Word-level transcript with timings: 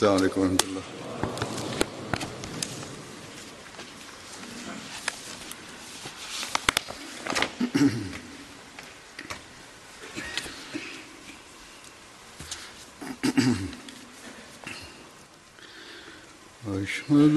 السلام 0.00 0.16
علیکم 0.16 0.40
ورحمۃ 0.40 0.62
اللہ۔ 0.62 0.84
أشهد 16.82 17.36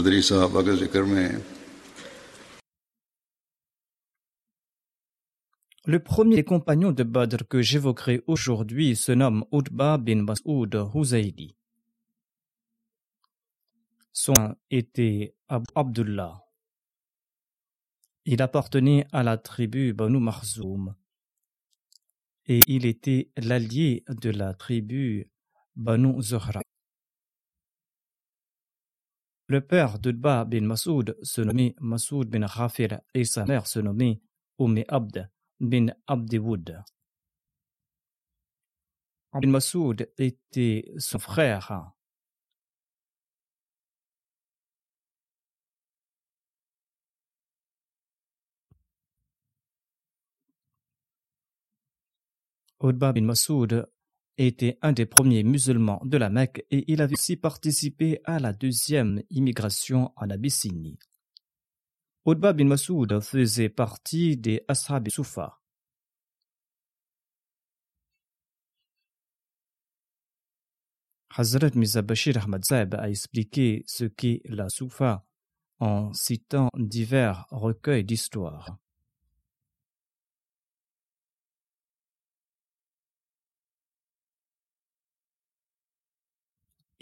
बदरी 0.00 0.20
साहबा 0.22 0.60
के 0.62 0.76
जिक्र 0.76 1.02
में 1.04 1.42
Le 5.88 5.98
premier 6.00 6.36
des 6.36 6.44
compagnons 6.44 6.90
de 6.92 7.04
Badr 7.04 7.46
que 7.46 7.60
j'évoquerai 7.62 8.22
aujourd'hui 8.26 8.96
se 8.96 9.12
nomme 9.12 9.44
Utba 9.52 9.98
bin 9.98 10.22
Mas'ud 10.22 10.74
Huzayli. 10.94 11.54
Son 14.12 14.32
nom 14.36 14.56
était 14.70 15.36
Abu 15.48 15.66
Abdullah. 15.76 16.42
Il 18.24 18.42
appartenait 18.42 19.06
à 19.12 19.22
la 19.22 19.36
tribu 19.38 19.92
Banu 19.92 20.18
Marzoum 20.18 20.96
et 22.46 22.60
il 22.66 22.84
était 22.86 23.30
l'allié 23.36 24.04
de 24.08 24.30
la 24.30 24.54
tribu 24.54 25.30
Banu 25.76 26.20
Zuhra. 26.20 26.62
Le 29.47 29.59
père 29.59 29.99
d'Utba 29.99 30.45
bin 30.45 30.61
Mas'ud 30.61 31.17
se 31.23 31.41
nommait 31.41 31.75
Mas'ud 31.79 32.29
bin 32.29 32.47
Khafir 32.47 33.01
et 33.13 33.25
sa 33.25 33.45
mère 33.45 33.67
se 33.67 33.79
nommait 33.79 34.21
Umm 34.59 34.83
Abd 34.87 35.29
bin 35.59 35.87
Abdiwood. 36.07 36.83
Bin 39.33 39.49
Mas'ud 39.49 40.09
était 40.17 40.91
son 40.97 41.19
frère. 41.19 41.91
Utba 52.81 53.13
bin 53.13 53.25
Mas'ud 53.25 53.85
était 54.37 54.77
un 54.81 54.91
des 54.93 55.05
premiers 55.05 55.43
musulmans 55.43 56.01
de 56.05 56.17
la 56.17 56.29
Mecque 56.29 56.65
et 56.71 56.91
il 56.91 57.01
avait 57.01 57.13
aussi 57.13 57.37
participé 57.37 58.19
à 58.23 58.39
la 58.39 58.53
deuxième 58.53 59.21
immigration 59.29 60.11
en 60.15 60.29
Abyssinie. 60.29 60.97
Utba 62.25 62.53
bin 62.53 62.65
Mas'ud 62.65 63.19
faisait 63.19 63.69
partie 63.69 64.37
des 64.37 64.63
Ashab 64.67 65.09
Soufa. 65.09 65.59
Hazrat 71.35 71.71
Mirza 71.75 72.01
Bashir 72.01 72.37
Ahmad 72.37 72.63
a 72.93 73.09
expliqué 73.09 73.83
ce 73.87 74.03
qu'est 74.03 74.41
la 74.45 74.69
Soufa 74.69 75.25
en 75.79 76.13
citant 76.13 76.69
divers 76.77 77.47
recueils 77.49 78.03
d'histoire. 78.03 78.77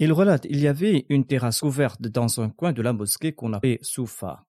Il 0.02 0.14
relate 0.14 0.46
il 0.50 0.62
y 0.62 0.68
avait 0.68 1.06
une 1.10 1.26
terrasse 1.26 1.62
ouverte 1.62 2.02
dans 2.02 2.40
un 2.40 2.50
coin 2.50 2.72
de 2.72 2.82
la 2.82 2.94
mosquée 2.94 3.34
qu'on 3.34 3.52
appelait 3.52 3.80
Soufa. 3.82 4.46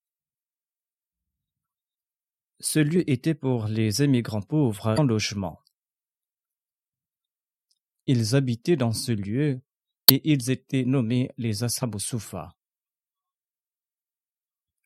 Ce 2.60 2.78
lieu 2.78 3.08
était 3.10 3.34
pour 3.34 3.66
les 3.66 4.04
émigrants 4.04 4.42
pauvres 4.42 4.94
en 4.96 5.02
logement. 5.02 5.60
Ils 8.06 8.36
habitaient 8.36 8.76
dans 8.76 8.92
ce 8.92 9.10
lieu 9.10 9.60
et 10.08 10.20
ils 10.30 10.52
étaient 10.52 10.84
nommés 10.84 11.32
les 11.36 11.64
Ashab 11.64 11.98
Soufa. 11.98 12.54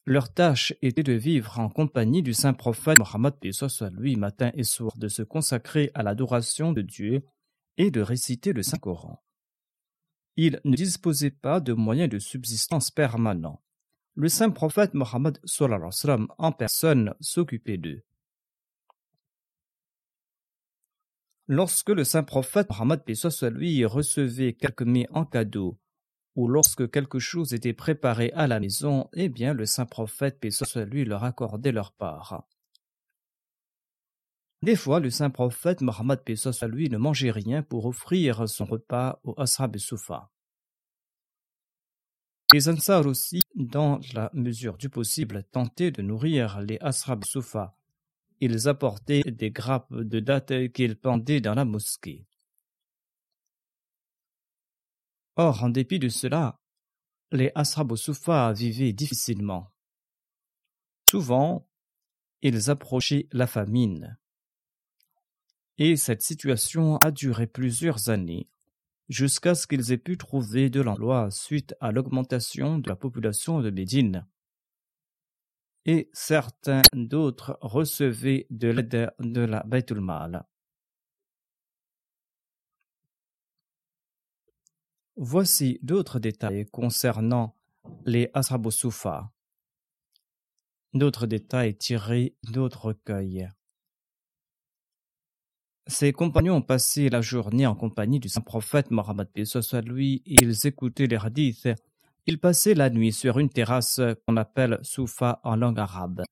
Leur 0.07 0.33
tâche 0.33 0.73
était 0.81 1.03
de 1.03 1.13
vivre 1.13 1.59
en 1.59 1.69
compagnie 1.69 2.23
du 2.23 2.33
saint 2.33 2.55
prophète 2.55 2.99
Mohammed 2.99 3.35
soit 3.53 3.91
lui 3.91 4.17
matin 4.17 4.51
et 4.55 4.65
soir, 4.65 4.97
de 4.97 5.09
se 5.09 5.23
consacrer 5.23 5.91
à 5.93 6.03
l'adoration 6.03 6.73
de 6.73 6.81
Dieu 6.81 7.23
et 7.77 7.91
de 7.91 8.01
réciter 8.01 8.55
le 8.55 8.63
Saint-Coran. 8.63 9.25
Ils 10.37 10.61
ne 10.65 10.77
disposaient 10.77 11.31
pas 11.31 11.61
de 11.61 11.72
moyens 11.72 12.09
de 12.09 12.19
subsistance 12.19 12.91
permanents. 12.91 13.62
Le 14.17 14.28
saint 14.28 14.50
prophète 14.50 14.95
Mohammed 14.95 15.39
en 16.39 16.53
personne 16.53 17.15
s'occupait 17.21 17.78
d'eux. 17.78 18.03
Lorsque 21.47 21.91
le 21.91 22.05
saint 22.05 22.23
prophète 22.23 22.71
Mohammed 22.71 23.03
lui 23.50 23.84
recevait 23.84 24.55
quelques 24.55 24.83
mets 24.83 25.06
en 25.11 25.25
cadeau, 25.25 25.78
ou 26.37 26.49
lorsque 26.49 26.91
quelque 26.91 27.19
chose 27.19 27.53
était 27.53 27.75
préparé 27.75 28.33
à 28.33 28.47
la 28.47 28.61
maison, 28.61 29.09
eh 29.12 29.28
bien 29.28 29.53
le 29.53 29.67
saint 29.67 29.87
prophète 29.87 30.39
lui 30.87 31.05
leur 31.05 31.23
accordait 31.23 31.73
leur 31.73 31.93
part. 31.93 32.47
Des 34.65 34.77
fois, 34.77 34.99
le 34.99 35.11
saint 35.11 35.29
prophète 35.29 35.83
Mohammed 35.83 36.23
lui 36.62 36.88
ne 36.88 36.97
mangeait 36.97 37.31
rien 37.31 37.62
pour 37.62 37.85
offrir 37.85 38.49
son 38.49 38.65
repas 38.65 39.21
au 39.23 39.38
Ashab 39.38 39.77
Soufa. 39.77 40.33
Les 42.50 42.71
Ansar 42.71 43.05
aussi, 43.05 43.43
dans 43.55 44.00
la 44.15 44.31
mesure 44.33 44.79
du 44.79 44.88
possible, 44.88 45.44
tentaient 45.53 45.91
de 45.91 46.00
nourrir 46.00 46.62
les 46.62 46.79
Ashab 46.81 47.27
Soufa. 47.27 47.77
Ils 48.41 48.67
apportaient 48.67 49.23
des 49.25 49.50
grappes 49.50 49.93
de 49.93 50.19
dattes 50.21 50.73
qu'ils 50.73 50.97
pendaient 50.97 51.43
dans 51.43 51.55
la 51.55 51.67
mosquée. 51.67 52.27
Or, 55.37 55.62
en 55.62 55.69
dépit 55.69 55.99
de 55.99 56.09
cela, 56.09 56.59
les 57.33 57.53
Ashab 57.55 57.94
Soufa 57.97 58.55
vivaient 58.55 58.94
difficilement. 58.94 59.71
Souvent, 61.11 61.69
ils 62.41 62.71
approchaient 62.71 63.29
la 63.31 63.47
famine. 63.47 64.17
Et 65.79 65.97
cette 65.97 66.23
situation 66.23 66.99
a 66.99 67.11
duré 67.11 67.47
plusieurs 67.49 68.09
années, 68.09 68.49
jusqu'à 69.09 69.55
ce 69.55 69.67
qu'ils 69.67 69.93
aient 69.93 69.99
pu 69.99 70.17
trouver 70.17 70.71
de 70.71 70.81
l'emploi 70.81 71.31
suite 71.31 71.75
à 71.81 71.91
l'augmentation 71.91 72.79
de 72.79 72.88
la 72.88 72.97
population 72.97 73.61
de 73.61 73.71
Médine. 73.71 74.26
Et 75.85 76.09
certains 76.12 76.82
d'autres 76.94 77.59
recevaient 77.61 78.47
de 78.50 78.69
l'aide 78.69 79.12
de 79.19 79.41
la 79.41 79.62
Baitul 79.65 80.00
Mal. 80.00 80.47
Voici 85.17 85.79
d'autres 85.82 86.19
détails 86.19 86.67
concernant 86.67 87.56
les 88.06 88.31
Asrabosufa. 88.32 89.31
D'autres 90.93 91.26
détails 91.26 91.76
tirés 91.76 92.37
d'autres 92.44 92.87
recueils. 92.87 93.49
Ses 95.87 96.13
compagnons 96.13 96.63
passaient 96.63 97.11
la 97.11 97.21
journée 97.21 97.67
en 97.67 97.75
compagnie 97.75 98.19
du 98.19 98.31
saint 98.31 98.41
prophète 98.41 98.91
Mohammed 98.91 99.29
soit 99.45 99.83
lui, 99.83 100.23
ils 100.25 100.67
écoutaient 100.67 101.07
les 101.07 101.17
hadiths. 101.17 101.69
Ils 102.27 102.41
passaient 102.41 102.75
la 102.75 102.89
nuit 102.89 103.13
sur 103.13 103.39
une 103.39 103.51
terrasse 103.51 104.01
qu'on 104.27 104.39
appelle 104.39 104.79
Soufa 104.83 105.41
en 105.45 105.57
langue 105.57 105.79
arabe. 105.79 106.23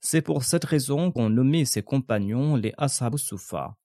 C'est 0.00 0.22
pour 0.22 0.44
cette 0.44 0.64
raison 0.64 1.12
qu'on 1.12 1.28
nommait 1.28 1.66
ses 1.66 1.82
compagnons 1.82 2.56
les 2.56 2.72
Ashab 2.78 3.18
Soufa. 3.18 3.76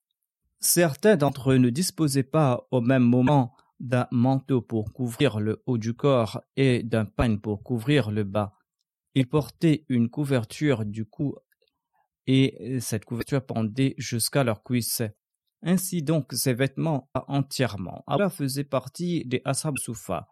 Certains 0.62 1.18
d'entre 1.18 1.52
eux 1.52 1.58
ne 1.58 1.70
disposaient 1.70 2.24
pas 2.24 2.66
au 2.72 2.80
même 2.80 3.04
moment 3.04 3.54
d'un 3.82 4.08
manteau 4.12 4.62
pour 4.62 4.94
couvrir 4.94 5.42
le 5.42 5.62
haut 5.66 5.78
du 5.78 5.94
corps 5.94 6.42
et 6.56 6.84
d'un 6.84 7.04
pagne 7.04 7.40
pour 7.40 7.64
couvrir 7.64 8.12
le 8.12 8.24
bas. 8.24 8.54
Ils 9.14 9.28
portaient 9.28 9.86
une 9.90 10.10
couverture 10.10 10.86
du 10.86 11.06
cou 11.06 11.36
et 12.28 12.80
cette 12.80 13.06
couverture 13.06 13.46
pendait 13.46 13.96
jusqu'à 13.98 14.44
leurs 14.44 14.64
cuisses. 14.64 15.04
Ainsi 15.62 16.04
donc, 16.04 16.32
ces 16.34 16.54
vêtements 16.54 17.10
entièrement. 17.28 18.04
Allah 18.08 18.30
faisait 18.30 18.64
partie 18.64 19.26
des 19.26 19.42
Ashab 19.46 19.78
Soufa. 19.78 20.28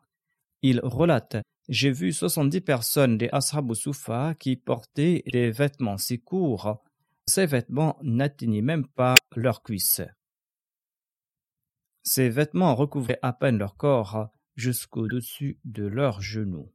Il 0.61 0.79
relate 0.83 1.37
J'ai 1.69 1.91
vu 1.91 2.13
soixante-dix 2.13 2.61
personnes 2.61 3.17
des 3.17 3.29
Ashab 3.31 3.73
Soufa 3.73 4.35
qui 4.35 4.55
portaient 4.55 5.23
des 5.31 5.51
vêtements 5.51 5.97
si 5.97 6.19
courts, 6.19 6.83
ces 7.25 7.45
vêtements 7.45 7.97
n'atteignaient 8.01 8.61
même 8.61 8.87
pas 8.87 9.15
leurs 9.35 9.63
cuisses. 9.63 10.01
Ces 12.03 12.29
vêtements 12.29 12.75
recouvraient 12.75 13.19
à 13.21 13.31
peine 13.31 13.57
leur 13.57 13.77
corps 13.77 14.29
jusqu'au-dessus 14.55 15.57
de 15.63 15.85
leurs 15.85 16.21
genoux. 16.21 16.71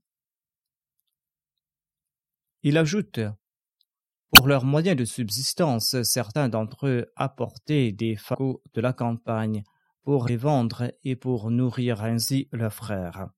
Il 2.62 2.76
ajoute 2.78 3.20
pour 4.30 4.46
leurs 4.46 4.64
moyens 4.64 4.96
de 4.96 5.04
subsistance, 5.04 6.02
certains 6.02 6.48
d'entre 6.48 6.86
eux 6.86 7.06
apportaient 7.16 7.92
des 7.92 8.16
fagots 8.16 8.62
de 8.74 8.80
la 8.80 8.92
campagne 8.92 9.62
pour 10.02 10.26
les 10.26 10.36
vendre 10.36 10.92
et 11.04 11.16
pour 11.16 11.50
nourrir 11.50 12.02
ainsi 12.02 12.48
leurs 12.52 12.72
frères. 12.72 13.28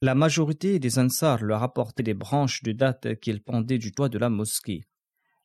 La 0.00 0.16
majorité 0.16 0.80
des 0.80 0.98
Ansars 0.98 1.44
leur 1.44 1.62
apportaient 1.62 2.02
des 2.02 2.14
branches 2.14 2.64
de 2.64 2.72
dattes 2.72 3.20
qu'ils 3.20 3.42
pendaient 3.42 3.78
du 3.78 3.92
toit 3.92 4.08
de 4.08 4.18
la 4.18 4.30
mosquée. 4.30 4.84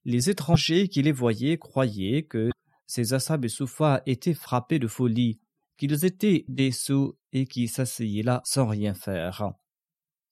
Les 0.03 0.31
étrangers 0.31 0.87
qui 0.87 1.03
les 1.03 1.11
voyaient 1.11 1.59
croyaient 1.59 2.23
que 2.23 2.49
ces 2.87 3.13
Assab 3.13 3.45
et 3.45 3.49
Soufa 3.49 4.01
étaient 4.07 4.33
frappés 4.33 4.79
de 4.79 4.87
folie, 4.87 5.39
qu'ils 5.77 6.05
étaient 6.05 6.43
des 6.47 6.71
sots 6.71 7.19
et 7.33 7.45
qui 7.45 7.67
s'asseyaient 7.67 8.23
là 8.23 8.41
sans 8.45 8.65
rien 8.65 8.95
faire. 8.95 9.51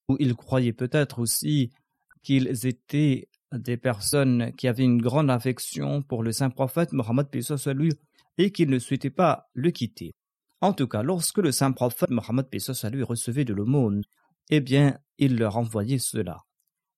Ou 0.10 0.18
ils 0.20 0.36
croyaient 0.36 0.74
peut-être 0.74 1.20
aussi 1.20 1.72
qu'ils 2.26 2.66
étaient 2.66 3.30
des 3.54 3.78
personnes 3.78 4.52
qui 4.58 4.68
avaient 4.68 4.84
une 4.84 5.02
grande 5.02 5.30
affection 5.30 6.02
pour 6.02 6.24
le 6.24 6.32
saint 6.32 6.50
prophète 6.50 6.92
Mohammed 6.92 7.28
lui 7.68 7.94
et 8.38 8.52
qu'ils 8.52 8.70
ne 8.70 8.80
souhaitaient 8.80 9.10
pas 9.10 9.50
le 9.54 9.72
quitter. 9.72 10.16
En 10.60 10.74
tout 10.74 10.88
cas, 10.88 11.04
lorsque 11.04 11.38
le 11.38 11.52
saint 11.52 11.72
prophète 11.72 12.10
Mohammed 12.10 12.48
lui 12.92 13.04
recevait 13.04 13.46
de 13.46 13.54
l'aumône, 13.54 14.02
eh 14.50 14.60
bien, 14.60 14.98
il 15.20 15.38
leur 15.38 15.58
envoyait 15.58 16.00
cela. 16.00 16.40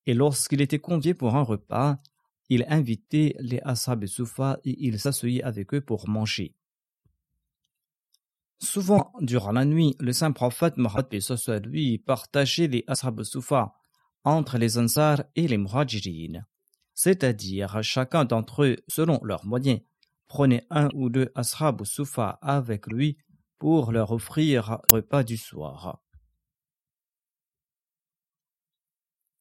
Et 0.06 0.14
lorsqu'il 0.14 0.62
était 0.62 0.80
convié 0.80 1.14
pour 1.14 1.36
un 1.36 1.44
repas, 1.44 1.98
il 2.50 2.66
invitait 2.70 3.36
les 3.40 3.60
Ashab 3.64 4.04
et 4.04 4.08
Soufa 4.08 4.60
et 4.64 4.76
il 4.80 5.00
s'asseyait 5.00 5.44
avec 5.44 5.74
eux 5.74 5.82
pour 5.82 6.08
manger. 6.08 6.56
Souvent, 8.60 9.12
durant 9.20 9.52
la 9.52 9.66
nuit, 9.66 9.96
le 10.00 10.14
saint 10.14 10.32
prophète 10.32 10.78
Mohammed 10.78 11.08
lui 11.66 11.98
partageait 11.98 12.68
les 12.68 12.86
Ashab 12.88 13.22
Soufa 13.24 13.74
entre 14.24 14.58
les 14.58 14.78
Ansar 14.78 15.24
et 15.36 15.48
les 15.48 15.58
Muhajirin. 15.58 16.46
C'est-à-dire, 16.94 17.82
chacun 17.84 18.26
d'entre 18.26 18.64
eux, 18.64 18.78
selon 18.88 19.20
leurs 19.24 19.46
moyens, 19.46 19.82
prenait 20.28 20.66
un 20.70 20.90
ou 20.94 21.10
deux 21.10 21.32
Ashab 21.36 21.82
ou 21.82 21.86
Soufa 21.86 22.40
avec 22.42 22.88
lui 22.88 23.18
pour 23.60 23.92
leur 23.92 24.12
offrir 24.12 24.80
repas 24.88 25.24
du 25.24 25.38
soir. 25.38 26.02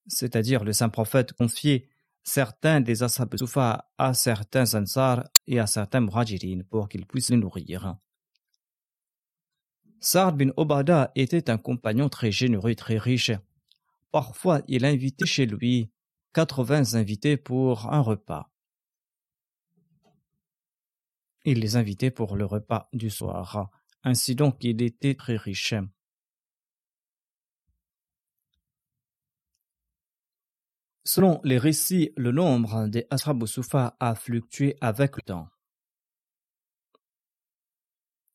C'est-à-dire, 0.06 0.64
le 0.64 0.73
saint 0.73 0.88
prophète 0.88 1.32
confiait 1.32 1.88
certains 2.23 2.81
des 2.81 3.02
Ashab 3.02 3.37
Soufa 3.37 3.90
à 3.99 4.14
certains 4.14 4.75
Ansar 4.75 5.25
et 5.46 5.58
à 5.58 5.67
certains 5.67 6.00
Muhajirin 6.00 6.61
pour 6.70 6.88
qu'ils 6.88 7.06
puissent 7.06 7.31
les 7.31 7.37
nourrir. 7.37 7.96
Sa'd 10.00 10.37
bin 10.37 10.50
Obada 10.56 11.11
était 11.17 11.50
un 11.50 11.58
compagnon 11.58 12.08
très 12.08 12.31
généreux 12.31 12.75
très 12.75 12.99
riche. 12.99 13.32
Parfois, 14.17 14.63
il 14.67 14.87
invitait 14.87 15.27
chez 15.27 15.45
lui 15.45 15.93
quatre-vingts 16.33 16.95
invités 16.95 17.37
pour 17.37 17.93
un 17.93 18.01
repas. 18.01 18.51
Il 21.45 21.61
les 21.61 21.77
invitait 21.77 22.11
pour 22.11 22.35
le 22.35 22.47
repas 22.47 22.89
du 22.95 23.11
soir. 23.11 23.69
Ainsi 24.05 24.35
donc, 24.35 24.65
il 24.65 24.81
était 24.81 25.17
très 25.17 25.37
riche. 25.37 25.75
Selon 31.05 31.39
les 31.45 31.59
récits, 31.59 32.15
le 32.17 32.33
nombre 32.33 32.89
des 32.89 33.07
Ashrab 33.11 33.45
a 34.01 34.15
fluctué 34.15 34.79
avec 34.81 35.17
le 35.17 35.23
temps. 35.25 35.51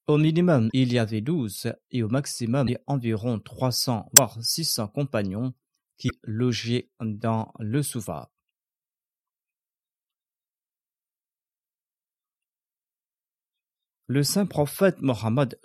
Au 0.06 0.20
minimum, 0.20 0.70
il 0.74 0.94
y 0.94 1.00
avait 1.00 1.22
douze 1.22 1.74
et 1.90 2.04
au 2.04 2.08
maximum, 2.08 2.70
environ 2.86 3.40
trois 3.40 3.72
cents 3.72 4.08
voire 4.14 4.38
six 4.44 4.66
cents 4.66 4.88
compagnons 4.88 5.56
qui 6.02 6.10
logeaient 6.24 6.90
dans 7.00 7.54
le 7.60 7.84
Soufa. 7.84 8.32
Le 14.08 14.24
saint 14.24 14.48
prophète 14.48 15.00
Mohammed 15.02 15.60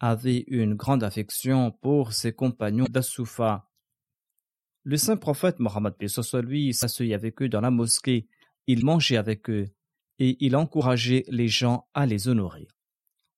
avait 0.00 0.44
une 0.46 0.74
grande 0.74 1.04
affection 1.04 1.70
pour 1.70 2.14
ses 2.14 2.32
compagnons 2.32 2.86
d'Assoufa. 2.88 3.68
Le 4.84 4.96
saint 4.96 5.18
prophète 5.18 5.58
Mohammed 5.58 5.94
lui 6.42 6.72
s'asseyait 6.72 7.12
avec 7.12 7.42
eux 7.42 7.50
dans 7.50 7.60
la 7.60 7.70
mosquée, 7.70 8.26
il 8.66 8.86
mangeait 8.86 9.18
avec 9.18 9.50
eux 9.50 9.66
et 10.18 10.38
il 10.40 10.56
encourageait 10.56 11.24
les 11.28 11.48
gens 11.48 11.86
à 11.92 12.06
les 12.06 12.26
honorer. 12.26 12.68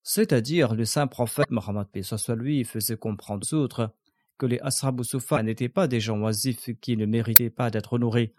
C'est-à-dire, 0.05 0.77
le 0.77 0.85
saint 0.85 1.09
prophète 1.09 1.51
Mohammed 1.51 1.89
lui 2.37 2.63
faisait 2.63 2.97
comprendre 2.97 3.45
aux 3.51 3.55
autres 3.55 3.93
que 4.41 4.47
les 4.47 4.61
Soufa 5.03 5.43
n'étaient 5.43 5.69
pas 5.69 5.87
des 5.87 6.01
gens 6.01 6.19
oisifs 6.23 6.71
qui 6.81 6.97
ne 6.97 7.05
méritaient 7.05 7.51
pas 7.51 7.71
d'être 7.71 7.93
honorés. 7.93 8.35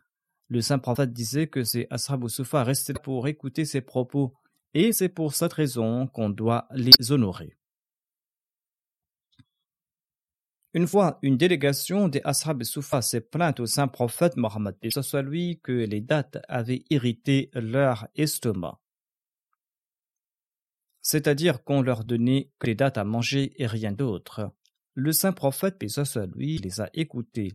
Le 0.48 0.60
saint 0.60 0.80
prophète 0.80 1.14
disait 1.14 1.46
que 1.46 1.64
ces 1.64 1.88
Soufa 2.28 2.64
restaient 2.64 3.00
pour 3.04 3.28
écouter 3.28 3.66
ses 3.66 3.82
propos, 3.82 4.34
et 4.74 4.94
c'est 4.94 5.10
pour 5.10 5.36
cette 5.36 5.54
raison 5.54 6.08
qu'on 6.08 6.32
doit 6.32 6.68
les 6.72 7.12
honorer. 7.12 7.56
Une 10.74 10.88
fois, 10.88 11.20
une 11.22 11.38
délégation 11.38 12.08
des 12.08 12.22
Ashab 12.24 12.64
Soufa 12.64 13.04
s'est 13.04 13.22
plainte 13.22 13.60
au 13.60 13.68
saint 13.68 13.88
prophète 13.88 14.38
Mohammed 14.38 14.76
soit 14.90 15.22
lui 15.22 15.60
que 15.62 15.72
les 15.72 16.02
dates 16.02 16.40
avaient 16.48 16.84
irrité 16.90 17.52
leur 17.54 18.08
estomac. 18.16 18.80
C'est-à-dire 21.02 21.64
qu'on 21.64 21.84
leur 21.84 22.06
donnait 22.06 22.52
que 22.58 22.68
les 22.68 22.76
dates 22.76 22.98
à 22.98 23.04
manger 23.04 23.54
et 23.62 23.68
rien 23.68 23.92
d'autre. 23.92 24.52
Le 24.94 25.12
saint 25.14 25.32
prophète, 25.32 25.80
paix 25.80 25.88
lui, 26.36 26.58
les 26.58 26.82
a 26.82 26.90
écoutés. 26.94 27.54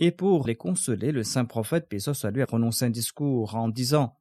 Et 0.00 0.10
pour 0.10 0.46
les 0.46 0.56
consoler, 0.56 1.12
le 1.12 1.22
saint 1.22 1.44
prophète, 1.44 1.88
paix 1.88 1.98
soit 1.98 2.30
lui, 2.30 2.42
a 2.42 2.46
prononcé 2.46 2.84
un 2.84 2.90
discours 2.90 3.54
en 3.54 3.68
disant 3.68 4.18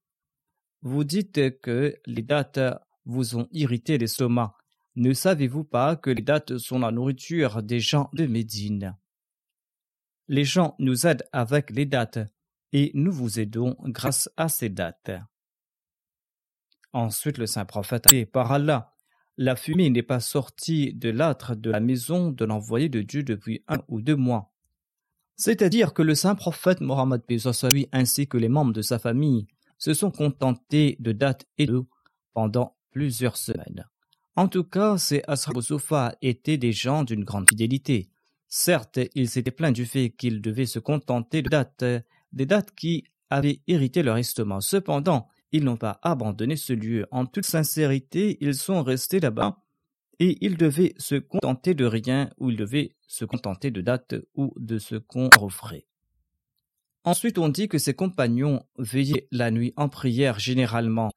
Vous 0.81 1.03
dites 1.03 1.59
que 1.59 1.95
les 2.05 2.21
dates 2.21 2.59
vous 3.05 3.35
ont 3.35 3.47
irrité 3.51 3.97
l'estomac. 3.97 4.55
Ne 4.95 5.13
savez-vous 5.13 5.63
pas 5.63 5.95
que 5.95 6.09
les 6.09 6.21
dates 6.21 6.57
sont 6.57 6.79
la 6.79 6.91
nourriture 6.91 7.63
des 7.63 7.79
gens 7.79 8.09
de 8.13 8.27
Médine? 8.27 8.95
Les 10.27 10.45
gens 10.45 10.75
nous 10.79 11.05
aident 11.05 11.27
avec 11.33 11.69
les 11.71 11.85
dates 11.85 12.19
et 12.71 12.91
nous 12.93 13.11
vous 13.11 13.39
aidons 13.39 13.75
grâce 13.81 14.29
à 14.37 14.47
ces 14.47 14.69
dates. 14.69 15.11
Ensuite, 16.93 17.39
le 17.39 17.47
saint 17.47 17.65
prophète 17.65 18.07
a 18.07 18.09
dit 18.09 18.25
Par 18.25 18.51
Allah, 18.51 18.92
la 19.37 19.55
fumée 19.55 19.89
n'est 19.89 20.03
pas 20.03 20.19
sortie 20.19 20.93
de 20.93 21.09
l'âtre 21.09 21.55
de 21.55 21.71
la 21.71 21.79
maison 21.79 22.31
de 22.31 22.45
l'envoyé 22.45 22.89
de 22.89 23.01
Dieu 23.01 23.23
depuis 23.23 23.63
un 23.67 23.79
ou 23.87 24.01
deux 24.01 24.15
mois. 24.15 24.51
C'est-à-dire 25.35 25.93
que 25.93 26.03
le 26.03 26.15
saint 26.15 26.35
prophète 26.35 26.81
Mohammed 26.81 27.21
lui 27.29 27.87
ainsi 27.91 28.27
que 28.27 28.37
les 28.37 28.49
membres 28.49 28.73
de 28.73 28.81
sa 28.81 28.99
famille 28.99 29.47
se 29.77 29.93
sont 29.93 30.11
contentés 30.11 30.95
de 30.99 31.11
dates 31.11 31.45
et 31.57 31.65
d'eau 31.65 31.87
pendant 32.33 32.77
plusieurs 32.91 33.37
semaines. 33.37 33.87
En 34.35 34.47
tout 34.47 34.63
cas, 34.63 34.97
ces 34.97 35.23
Ashab 35.27 35.57
étaient 36.21 36.57
des 36.57 36.71
gens 36.71 37.03
d'une 37.03 37.23
grande 37.23 37.49
fidélité. 37.49 38.09
Certes, 38.47 38.99
ils 39.15 39.29
s'étaient 39.29 39.51
plaints 39.51 39.71
du 39.71 39.85
fait 39.85 40.11
qu'ils 40.11 40.41
devaient 40.41 40.65
se 40.67 40.79
contenter 40.79 41.41
de 41.41 41.49
dates, 41.49 41.83
des 42.31 42.45
dates 42.45 42.73
qui 42.75 43.03
avaient 43.29 43.61
irrité 43.67 44.03
leur 44.03 44.17
estomac. 44.17 44.61
Cependant, 44.61 45.27
ils 45.53 45.63
n'ont 45.63 45.77
pas 45.77 45.99
abandonné 46.01 46.55
ce 46.57 46.73
lieu. 46.73 47.05
En 47.11 47.25
toute 47.27 47.45
sincérité, 47.45 48.37
ils 48.41 48.55
sont 48.55 48.83
restés 48.83 49.19
là-bas 49.19 49.63
et 50.19 50.37
ils 50.41 50.57
devaient 50.57 50.95
se 50.97 51.15
contenter 51.15 51.75
de 51.75 51.85
rien 51.85 52.31
ou 52.39 52.49
ils 52.49 52.57
devaient 52.57 52.95
se 53.07 53.23
contenter 53.23 53.69
de 53.69 53.81
dates 53.81 54.15
ou 54.35 54.53
de 54.57 54.79
ce 54.79 54.95
qu'on 54.95 55.29
offrait. 55.39 55.85
Ensuite, 57.03 57.37
on 57.37 57.49
dit 57.49 57.67
que 57.67 57.77
ses 57.77 57.93
compagnons 57.93 58.63
veillaient 58.79 59.27
la 59.31 59.51
nuit 59.51 59.73
en 59.77 59.89
prière 59.89 60.39
généralement. 60.39 61.11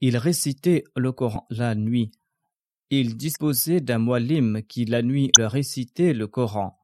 Ils 0.00 0.16
récitaient 0.16 0.84
le 0.96 1.12
Coran 1.12 1.46
la 1.50 1.74
nuit. 1.76 2.10
Ils 2.90 3.16
disposaient 3.16 3.80
d'un 3.80 3.98
mualim 3.98 4.62
qui 4.62 4.84
la 4.84 5.02
nuit 5.02 5.30
leur 5.38 5.52
récitait 5.52 6.12
le 6.12 6.26
Coran. 6.26 6.78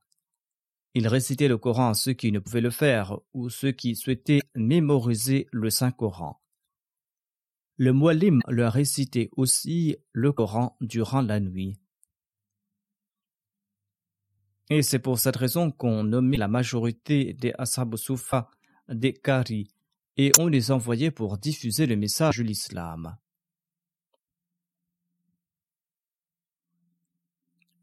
Ils 0.95 1.09
récitaient 1.09 1.49
le 1.49 1.59
Coran 1.59 1.91
à 1.91 1.95
ceux 1.95 2.13
qui 2.13 2.31
ne 2.31 2.39
pouvaient 2.39 2.61
le 2.61 2.71
faire 2.71 3.19
ou 3.35 3.49
ceux 3.49 3.73
qui 3.73 3.97
souhaitaient 3.97 4.43
mémoriser 4.55 5.49
le 5.51 5.71
Saint-Coran. 5.71 6.42
Le 7.79 7.93
mualim 7.93 8.41
leur 8.49 8.73
récitait 8.73 9.31
aussi 9.37 9.97
le 10.13 10.33
Coran 10.33 10.77
durant 10.81 11.23
la 11.23 11.41
nuit. 11.41 11.79
Et 14.71 14.83
c'est 14.83 14.99
pour 14.99 15.19
cette 15.19 15.37
raison 15.37 15.71
qu'on 15.71 16.05
nommait 16.05 16.37
la 16.37 16.49
majorité 16.49 17.35
des 17.35 17.53
Ashab 17.59 17.95
des 18.89 19.13
Kari 19.13 19.69
et 20.17 20.33
on 20.39 20.47
les 20.47 20.71
envoyait 20.71 21.11
pour 21.11 21.39
diffuser 21.39 21.87
le 21.87 21.97
message 21.97 22.39
de 22.39 22.43
l'islam. 22.43 23.17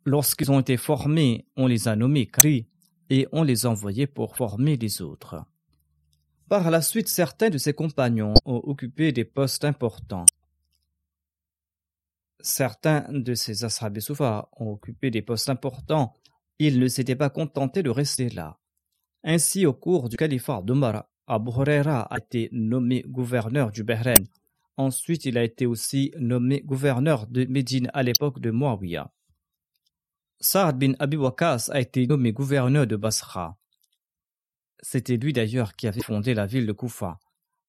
Lorsqu'ils 0.05 0.51
ont 0.51 0.59
été 0.59 0.77
formés, 0.77 1.45
on 1.55 1.67
les 1.67 1.87
a 1.87 1.95
nommés 1.95 2.27
Kari 2.27 2.67
et 3.09 3.27
on 3.31 3.43
les 3.43 3.65
envoyait 3.65 4.07
pour 4.07 4.35
former 4.35 4.77
les 4.77 5.01
autres. 5.01 5.45
Par 6.49 6.71
la 6.71 6.81
suite, 6.81 7.07
certains 7.07 7.51
de 7.51 7.59
ses 7.59 7.73
compagnons 7.73 8.33
ont 8.43 8.61
occupé 8.63 9.11
des 9.11 9.23
postes 9.23 9.63
importants. 9.65 10.25
Certains 12.39 13.05
de 13.09 13.35
ces 13.35 13.65
Ashab 13.65 13.99
Soufa 13.99 14.49
ont 14.57 14.71
occupé 14.71 15.11
des 15.11 15.21
postes 15.21 15.49
importants. 15.49 16.15
Ils 16.57 16.79
ne 16.79 16.87
s'étaient 16.87 17.15
pas 17.15 17.29
contentés 17.29 17.83
de 17.83 17.91
rester 17.91 18.29
là. 18.29 18.57
Ainsi, 19.23 19.67
au 19.67 19.73
cours 19.73 20.09
du 20.09 20.17
califat 20.17 20.63
d'Omar, 20.63 21.05
Abu 21.27 21.51
Huraira 21.51 22.01
a 22.01 22.17
été 22.17 22.49
nommé 22.51 23.03
gouverneur 23.05 23.69
du 23.71 23.83
Bahreïn. 23.83 24.25
Ensuite, 24.75 25.25
il 25.25 25.37
a 25.37 25.43
été 25.43 25.67
aussi 25.67 26.11
nommé 26.17 26.61
gouverneur 26.61 27.27
de 27.27 27.45
Médine 27.45 27.91
à 27.93 28.01
l'époque 28.01 28.39
de 28.39 28.49
Muawiyah. 28.49 29.11
Saad 30.39 30.79
bin 30.79 30.93
Abi 30.97 31.17
Waqas 31.17 31.69
a 31.71 31.79
été 31.79 32.07
nommé 32.07 32.31
gouverneur 32.31 32.87
de 32.87 32.95
Basra. 32.95 33.55
C'était 34.81 35.17
lui 35.17 35.33
d'ailleurs 35.33 35.75
qui 35.75 35.87
avait 35.87 36.01
fondé 36.01 36.33
la 36.33 36.45
ville 36.45 36.65
de 36.65 36.71
Koufa. 36.71 37.19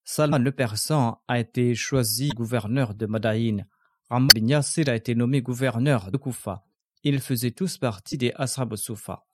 Salman 0.03 0.39
le 0.39 0.51
Persan 0.51 1.21
a 1.27 1.39
été 1.39 1.75
choisi 1.75 2.29
gouverneur 2.29 2.93
de 2.95 3.05
Madaïn. 3.05 3.65
Ammar 4.09 4.29
bin 4.33 4.47
Yasir 4.47 4.89
a 4.89 4.95
été 4.95 5.15
nommé 5.15 5.41
gouverneur 5.41 6.11
de 6.11 6.17
Koufa. 6.17 6.65
Ils 7.03 7.19
faisaient 7.19 7.51
tous 7.51 7.77
partie 7.77 8.17
des 8.17 8.31
Ashab 8.35 8.75
Soufa. 8.75 9.25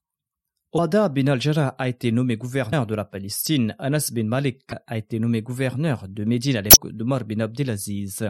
Ouada 0.73 1.09
bin 1.09 1.27
al-Jarrah 1.27 1.75
a 1.77 1.87
été 1.87 2.11
nommé 2.11 2.35
gouverneur 2.35 2.85
de 2.85 2.95
la 2.95 3.05
Palestine. 3.05 3.75
Anas 3.79 4.11
bin 4.13 4.25
Malik 4.25 4.63
a 4.85 4.97
été 4.97 5.19
nommé 5.19 5.41
gouverneur 5.41 6.07
de 6.07 6.25
Médine 6.25 6.57
à 6.57 6.61
l'époque 6.61 6.91
de 6.91 7.03
Mar 7.03 7.23
bin 7.25 7.39
Abdelaziz. 7.39 8.29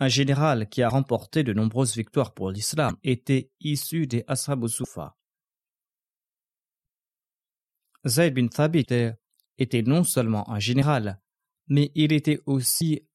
Un 0.00 0.08
général 0.08 0.68
qui 0.68 0.82
a 0.82 0.88
remporté 0.88 1.42
de 1.42 1.52
nombreuses 1.52 1.96
victoires 1.96 2.34
pour 2.34 2.50
l'islam 2.50 2.96
était 3.02 3.50
issu 3.60 4.06
des 4.06 4.24
Ashab. 4.26 4.66
Zayd 8.06 8.34
bin 8.34 8.48
Thabit 8.48 8.86
était 9.58 9.82
non 9.82 10.04
seulement 10.04 10.48
un 10.50 10.58
général, 10.58 11.20
mais 11.66 11.90
il 11.94 12.12
était 12.12 12.40
aussi 12.46 13.06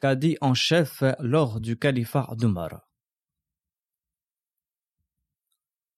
cadi 0.00 0.36
en 0.40 0.54
chef 0.54 1.02
lors 1.20 1.60
du 1.60 1.78
califat 1.78 2.28
d'Omar. 2.36 2.86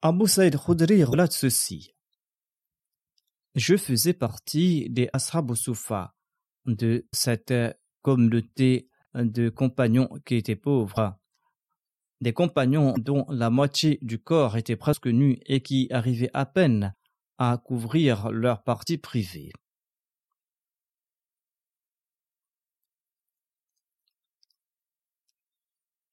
Abu 0.00 0.28
Saïd 0.28 0.56
Khudri 0.56 1.02
relate 1.02 1.32
ceci. 1.32 1.94
Je 3.56 3.76
faisais 3.76 4.12
partie 4.12 4.88
des 4.88 5.10
Ashab 5.12 5.52
de 6.66 7.08
cette 7.12 7.54
communauté 8.02 8.88
de 9.14 9.48
compagnons 9.48 10.08
qui 10.24 10.36
étaient 10.36 10.54
pauvres, 10.54 11.18
des 12.20 12.32
compagnons 12.32 12.94
dont 12.96 13.26
la 13.28 13.50
moitié 13.50 13.98
du 14.02 14.20
corps 14.20 14.56
était 14.56 14.76
presque 14.76 15.06
nu 15.08 15.40
et 15.46 15.60
qui 15.60 15.88
arrivaient 15.90 16.30
à 16.34 16.46
peine 16.46 16.94
à 17.38 17.56
couvrir 17.56 18.30
leur 18.30 18.62
partie 18.64 18.98
privée. 18.98 19.52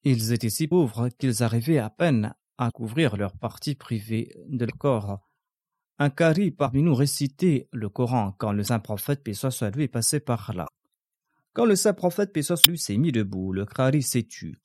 Ils 0.04 0.32
étaient 0.32 0.50
si 0.50 0.68
pauvres 0.68 1.08
qu'ils 1.08 1.42
arrivaient 1.42 1.78
à 1.78 1.90
peine 1.90 2.32
à 2.58 2.70
couvrir 2.70 3.16
leur 3.16 3.36
partie 3.36 3.74
privée 3.74 4.32
de 4.46 4.64
leur 4.64 4.78
corps. 4.78 5.20
Un 5.98 6.10
kari 6.10 6.52
parmi 6.52 6.82
nous 6.82 6.94
récitait 6.94 7.68
le 7.72 7.88
Coran 7.88 8.32
quand 8.38 8.52
le 8.52 8.62
saint 8.62 8.78
prophète 8.78 9.24
paix 9.24 9.34
soit 9.34 9.70
lui 9.74 9.84
est 9.84 9.88
passé 9.88 10.20
par 10.20 10.52
là. 10.54 10.68
Quand 11.54 11.64
le 11.64 11.74
saint 11.74 11.92
prophète 11.92 12.32
paix 12.32 12.42
soit 12.42 12.64
lui 12.66 12.78
s'est 12.78 12.98
mis 12.98 13.10
debout, 13.10 13.52
le 13.52 13.66
kari 13.66 14.02
s'est 14.02 14.22
tu. 14.22 14.60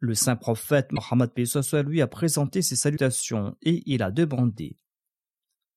Le 0.00 0.14
saint 0.16 0.36
prophète 0.36 0.90
Mohammed 0.90 1.30
paix 1.32 1.44
lui 1.84 2.02
a 2.02 2.08
présenté 2.08 2.62
ses 2.62 2.76
salutations 2.76 3.56
et 3.62 3.82
il 3.86 4.02
a 4.02 4.10
demandé 4.10 4.76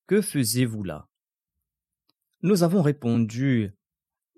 Que 0.07 0.21
faisiez-vous 0.21 0.83
là? 0.83 1.07
Nous 2.43 2.61
avons 2.61 2.83
répondu 2.83 3.75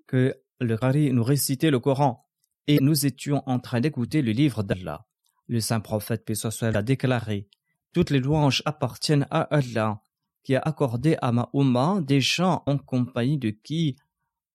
que 0.06 0.34
le 0.60 0.78
kari 0.78 1.12
nous 1.12 1.22
récitait 1.22 1.70
le 1.70 1.78
Coran 1.78 2.26
et 2.66 2.78
nous 2.80 3.04
étions 3.04 3.42
en 3.46 3.58
train 3.58 3.80
d'écouter 3.80 4.22
le 4.22 4.32
livre 4.32 4.62
d'Allah. 4.62 5.06
Le 5.46 5.60
saint 5.60 5.80
prophète 5.80 6.30
a 6.62 6.82
déclaré 6.82 7.48
Toutes 7.92 8.10
les 8.10 8.20
louanges 8.20 8.62
appartiennent 8.64 9.26
à 9.30 9.42
Allah, 9.42 10.02
qui 10.42 10.54
a 10.54 10.60
accordé 10.60 11.18
à 11.20 11.32
ma 11.32 11.50
Oumma 11.52 12.00
des 12.00 12.22
gens 12.22 12.62
en 12.66 12.78
compagnie 12.78 13.38
de 13.38 13.50
qui 13.50 13.96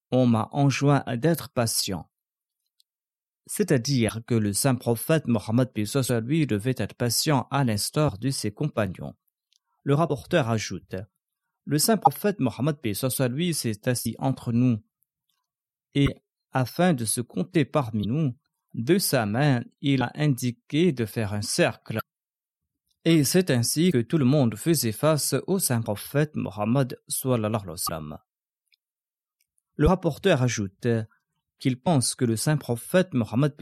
on 0.10 0.25
m'a 0.25 0.50
enjoint 0.51 1.03
d'être 1.17 1.50
patient. 1.50 2.10
C'est-à-dire 3.46 4.22
que 4.25 4.36
le 4.36 4.53
saint 4.53 4.75
prophète 4.75 5.27
Mohammed 5.27 5.70
lui 6.24 6.48
devait 6.48 6.75
être 6.77 6.96
patient 6.96 7.48
à 7.51 7.63
l'instar 7.63 8.17
de 8.17 8.32
ses 8.32 8.51
compagnons. 8.51 9.13
Le 9.84 9.96
rapporteur 9.96 10.50
ajoute 10.50 10.96
Le 11.66 11.78
saint 11.78 11.98
prophète 11.98 12.40
Mohammed 12.40 12.78
lui 13.30 13.54
s'est 13.54 13.88
assis 13.88 14.16
entre 14.18 14.52
nous 14.54 14.82
et, 15.94 16.08
afin 16.52 16.94
de 16.94 17.06
se 17.06 17.22
compter 17.22 17.66
parmi 17.66 18.08
nous, 18.08 18.36
de 18.74 18.98
sa 18.98 19.25
main, 19.25 19.63
il 19.82 20.02
a 20.02 20.12
indiqué 20.16 20.92
de 20.92 21.06
faire 21.06 21.34
un 21.34 21.42
cercle. 21.42 22.00
Et 23.06 23.24
c'est 23.24 23.52
ainsi 23.52 23.92
que 23.92 24.02
tout 24.02 24.18
le 24.18 24.25
monde 24.25 24.56
faisait 24.56 24.94
face 24.94 25.36
au 25.48 25.60
saint 25.60 25.82
prophète 25.82 26.32
Mohammed 26.36 26.98
Le 29.75 29.88
rapporteur 29.88 30.42
ajoute 30.42 30.88
qu'il 31.60 31.80
pense 31.80 32.16
que 32.16 32.25
le 32.25 32.38
saint 32.38 32.58
prophète 32.58 33.13
Mohammed 33.13 33.54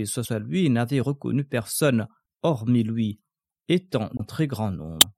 lui 0.41 0.69
n'avait 0.69 0.99
reconnu 0.99 1.43
personne 1.43 2.07
hormis 2.43 2.83
lui, 2.83 3.19
étant 3.67 4.09
en 4.17 4.23
très 4.23 4.47
grand 4.47 4.71
nombre. 4.71 5.11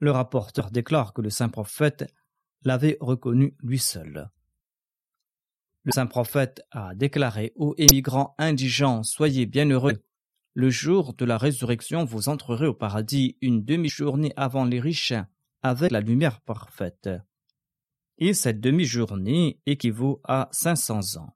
Le 0.00 0.10
rapporteur 0.12 0.70
déclare 0.70 1.12
que 1.12 1.22
le 1.22 1.30
saint 1.30 1.48
prophète 1.48 2.06
l'avait 2.62 2.96
reconnu 3.00 3.56
lui 3.60 3.78
seul. 3.78 4.30
Le 5.84 5.92
saint 5.92 6.06
prophète 6.06 6.62
a 6.70 6.94
déclaré 6.94 7.52
aux 7.56 7.74
émigrants 7.78 8.34
indigents 8.38 9.02
Soyez 9.02 9.46
bienheureux. 9.46 10.02
Le 10.54 10.70
jour 10.70 11.14
de 11.14 11.24
la 11.24 11.38
résurrection, 11.38 12.04
vous 12.04 12.28
entrerez 12.28 12.66
au 12.66 12.74
paradis 12.74 13.36
une 13.40 13.64
demi-journée 13.64 14.32
avant 14.36 14.64
les 14.64 14.80
riches, 14.80 15.14
avec 15.62 15.90
la 15.90 16.00
lumière 16.00 16.40
parfaite. 16.40 17.08
Et 18.18 18.34
cette 18.34 18.60
demi-journée 18.60 19.60
équivaut 19.66 20.20
à 20.24 20.48
500 20.52 21.16
ans. 21.16 21.34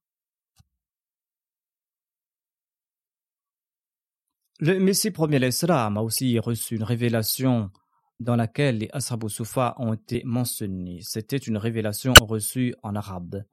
Le 4.59 4.78
Messie 4.78 5.11
premier 5.11 5.38
l'Islam 5.38 5.97
a 5.97 6.02
aussi 6.02 6.38
reçu 6.38 6.76
une 6.76 6.85
révélation 6.85 7.71
dans 8.23 8.37
laquelle 8.37 8.79
les 8.79 8.88
Ashab 8.93 9.29
Soufa 9.29 9.75
ont 9.79 9.95
été 9.95 10.23
mentionnés. 10.25 11.00
C'était 11.02 11.37
une 11.37 11.57
révélation 11.57 12.12
reçue 12.21 12.75
en 12.83 12.95
arabe. 12.95 13.45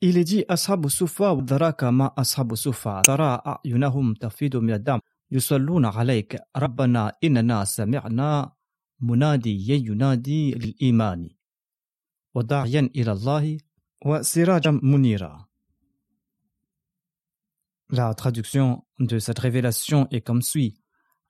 Il 0.00 0.18
est 0.18 0.24
dit 0.24 0.44
Ashab 0.48 0.88
Soufa 0.88 1.34
daraka 1.36 1.90
ma 1.90 2.12
Ashab 2.16 2.54
Soufa 2.54 3.02
tara 3.04 3.36
ayunahum 3.64 4.16
tafidu 4.16 4.60
yusalluna 5.30 5.90
alayk 5.90 6.36
rabbana 6.54 7.12
inna 7.22 7.64
sami'na 7.64 8.54
munadi 9.00 9.52
yunadi 9.88 10.54
lil-imani 10.54 11.36
wa 12.34 12.42
da'iyan 12.42 12.88
ila 12.92 13.14
wa 14.04 14.22
sirajan 14.22 14.78
munira. 14.82 15.48
La 17.90 18.14
traduction 18.14 18.84
de 18.98 19.18
cette 19.18 19.38
révélation 19.38 20.08
est 20.10 20.20
comme 20.20 20.42
suit. 20.42 20.83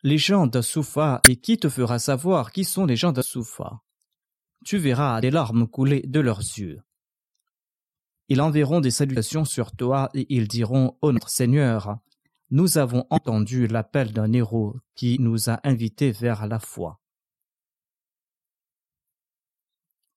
Les 0.07 0.19
gens 0.19 0.47
de 0.47 0.61
Soufa, 0.61 1.23
et 1.27 1.37
qui 1.37 1.57
te 1.57 1.71
fera 1.71 1.99
savoir 1.99 2.53
qui 2.53 2.65
sont 2.65 2.85
les 2.85 2.95
gens 2.95 3.13
de 3.13 3.23
Soufa? 3.23 3.81
Tu 4.63 4.77
verras 4.77 5.19
des 5.23 5.31
larmes 5.31 5.67
couler 5.67 6.03
de 6.03 6.21
leurs 6.21 6.41
yeux. 6.41 6.83
Ils 8.29 8.43
enverront 8.43 8.83
des 8.83 8.91
salutations 8.91 9.47
sur 9.47 9.75
toi 9.75 10.11
et 10.13 10.27
ils 10.29 10.47
diront 10.47 10.99
Ô 11.01 11.11
notre 11.11 11.31
Seigneur, 11.31 12.01
nous 12.51 12.77
avons 12.77 13.07
entendu 13.09 13.67
l'appel 13.67 14.13
d'un 14.13 14.31
héros 14.35 14.77
qui 14.95 15.19
nous 15.21 15.49
a 15.49 15.59
invités 15.67 16.13
vers 16.13 16.47
la 16.47 16.59
foi. 16.59 17.01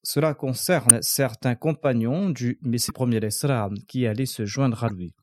Cela 0.03 0.33
concerne 0.33 1.01
certains 1.01 1.55
compagnons 1.55 2.29
du 2.29 2.59
Messie 2.61 2.91
premier 2.91 3.21
d'Islam 3.21 3.75
qui 3.87 4.05
allaient 4.05 4.25
se 4.25 4.45
joindre 4.45 4.83
à 4.83 4.89
lui. 4.89 5.15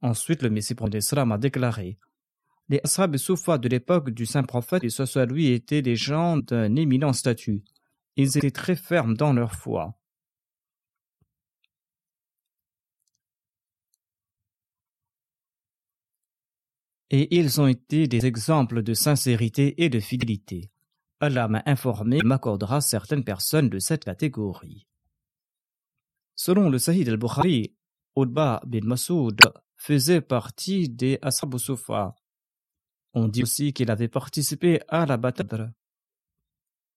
Ensuite, 0.00 0.40
le 0.40 0.48
Messie 0.48 0.74
premier 0.74 1.00
d'Islam 1.00 1.32
a 1.32 1.36
déclaré 1.36 1.98
Les 2.68 2.80
Ashab 2.82 3.16
Soufa 3.16 3.58
de 3.58 3.68
l'époque 3.68 4.10
du 4.10 4.24
saint 4.24 4.42
prophète 4.42 4.84
et 4.84 5.26
lui 5.26 5.48
étaient 5.48 5.82
des 5.82 5.96
gens 5.96 6.38
d'un 6.38 6.76
éminent 6.76 7.12
statut. 7.12 7.62
Ils 8.16 8.38
étaient 8.38 8.50
très 8.50 8.76
fermes 8.76 9.16
dans 9.16 9.32
leur 9.32 9.52
foi. 9.52 9.98
Et 17.10 17.36
ils 17.36 17.60
ont 17.60 17.66
été 17.66 18.08
des 18.08 18.26
exemples 18.26 18.82
de 18.82 18.94
sincérité 18.94 19.84
et 19.84 19.88
de 19.88 20.00
fidélité. 20.00 20.70
Allah 21.20 21.48
m'a 21.48 21.62
informé 21.66 22.20
m'accordera 22.24 22.80
certaines 22.80 23.24
personnes 23.24 23.68
de 23.68 23.78
cette 23.78 24.04
catégorie. 24.04 24.86
Selon 26.34 26.70
le 26.70 26.78
Sahih 26.78 27.08
al-Bukhari, 27.08 27.76
Udba 28.16 28.60
bin 28.66 28.84
Masoud 28.84 29.38
faisait 29.76 30.22
partie 30.22 30.88
des 30.88 31.18
Ashab 31.22 31.56
Sufa. 31.58 32.14
On 33.14 33.28
dit 33.28 33.44
aussi 33.44 33.72
qu'il 33.72 33.90
avait 33.90 34.08
participé 34.08 34.80
à 34.88 35.06
la 35.06 35.16
bataille. 35.16 35.70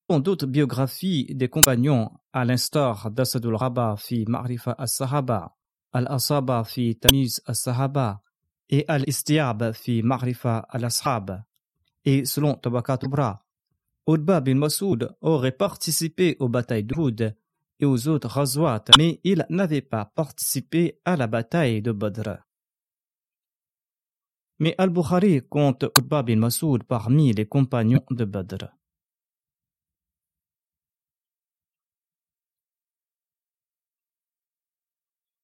Dans 0.09 0.19
d'autres 0.19 0.47
biographies 0.47 1.25
des 1.29 1.47
compagnons, 1.47 2.09
à 2.33 2.43
l'instar 2.43 3.11
d'Asadul 3.11 3.55
Rabah 3.55 3.97
fi 3.97 4.25
Ma'rifa 4.27 4.73
as-Sahaba, 4.77 5.55
Al-Asaba 5.91 6.63
fi 6.63 6.95
Tamiz 6.95 7.41
as-Sahaba 7.45 8.21
et 8.69 8.85
Al-Istiab 8.87 9.73
fi 9.73 10.01
Ma'rifa 10.01 10.65
al-Ashab, 10.69 11.43
et 12.05 12.25
selon 12.25 12.55
Tabakat 12.55 12.99
Ubra, 13.03 13.45
Udba 14.07 14.39
bin 14.39 14.55
Masoud 14.55 15.15
aurait 15.21 15.51
participé 15.51 16.37
aux 16.39 16.49
batailles 16.49 16.85
d'Oud 16.85 17.35
et 17.79 17.85
aux 17.85 18.07
autres 18.07 18.29
Razwat, 18.29 18.85
mais 18.97 19.19
il 19.23 19.45
n'avait 19.49 19.81
pas 19.81 20.05
participé 20.05 20.99
à 21.05 21.15
la 21.15 21.27
bataille 21.27 21.81
de 21.81 21.91
Badr. 21.91 22.46
Mais 24.59 24.73
Al-Bukhari 24.77 25.41
compte 25.47 25.85
Udba 25.95 26.23
bin 26.23 26.37
Masoud 26.37 26.83
parmi 26.83 27.31
les 27.31 27.45
compagnons 27.45 28.03
de 28.09 28.25
Badr. 28.25 28.77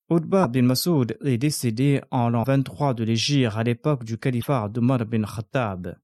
Udba 0.09 0.47
bin 0.47 0.63
Masoud 0.63 1.17
est 1.23 1.37
décédé 1.37 2.01
en 2.11 2.29
l'an 2.29 2.43
23 2.43 2.93
de 2.95 3.03
l'Égypte 3.03 3.53
à 3.55 3.63
l'époque 3.63 4.03
du 4.03 4.17
califat 4.17 4.69
d'Omar 4.69 5.05
bin 5.05 5.23
Khattab. 5.23 5.95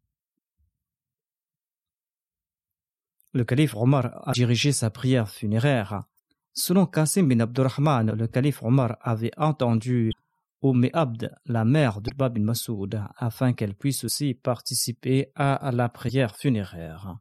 Le 3.33 3.43
calife 3.43 3.75
Omar 3.75 4.27
a 4.27 4.31
dirigé 4.31 4.71
sa 4.71 4.89
prière 4.89 5.29
funéraire. 5.29 6.03
Selon 6.53 6.87
Qasim 6.87 7.27
bin 7.27 7.39
Abdurrahman, 7.39 8.11
le 8.11 8.27
calife 8.27 8.63
Omar 8.63 8.97
avait 9.01 9.31
entendu 9.37 10.11
Umm 10.61 10.89
Abd, 10.91 11.33
la 11.45 11.63
mère 11.63 12.01
de 12.01 12.11
bin 12.11 12.41
Masoud, 12.41 13.01
afin 13.15 13.53
qu'elle 13.53 13.75
puisse 13.75 14.03
aussi 14.03 14.33
participer 14.33 15.31
à 15.35 15.71
la 15.71 15.87
prière 15.87 16.35
funéraire. 16.35 17.17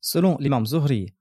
Selon 0.00 0.36
l'imam 0.38 0.66
Zuhri, 0.66 1.14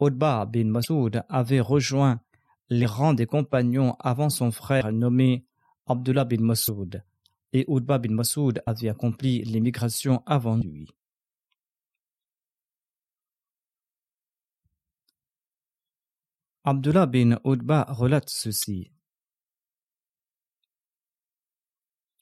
Udba 0.00 0.44
bin 0.46 0.66
Masoud 0.66 1.24
avait 1.28 1.60
rejoint 1.60 2.20
les 2.68 2.86
rangs 2.86 3.14
des 3.14 3.26
compagnons 3.26 3.96
avant 3.98 4.30
son 4.30 4.52
frère 4.52 4.92
nommé 4.92 5.44
Abdullah 5.86 6.24
bin 6.24 6.42
Masoud, 6.42 7.02
et 7.52 7.64
Udba 7.68 7.98
bin 7.98 8.14
Masoud 8.14 8.62
avait 8.66 8.88
accompli 8.88 9.42
l'émigration 9.42 10.22
avant 10.26 10.56
lui. 10.56 10.88
Abdullah 16.62 17.06
bin 17.06 17.40
Udba 17.44 17.82
relate 17.90 18.30
ceci. 18.30 18.93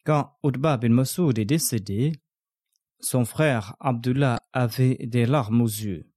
Quand 0.05 0.37
Udba 0.43 0.77
bin 0.79 0.89
Masoud 0.89 1.39
est 1.39 1.45
décédé, 1.45 2.13
son 3.01 3.25
frère 3.25 3.77
Abdullah 3.81 4.41
avait 4.53 4.97
des 5.07 5.27
larmes 5.27 5.61
aux 5.61 5.67
yeux. 5.67 6.11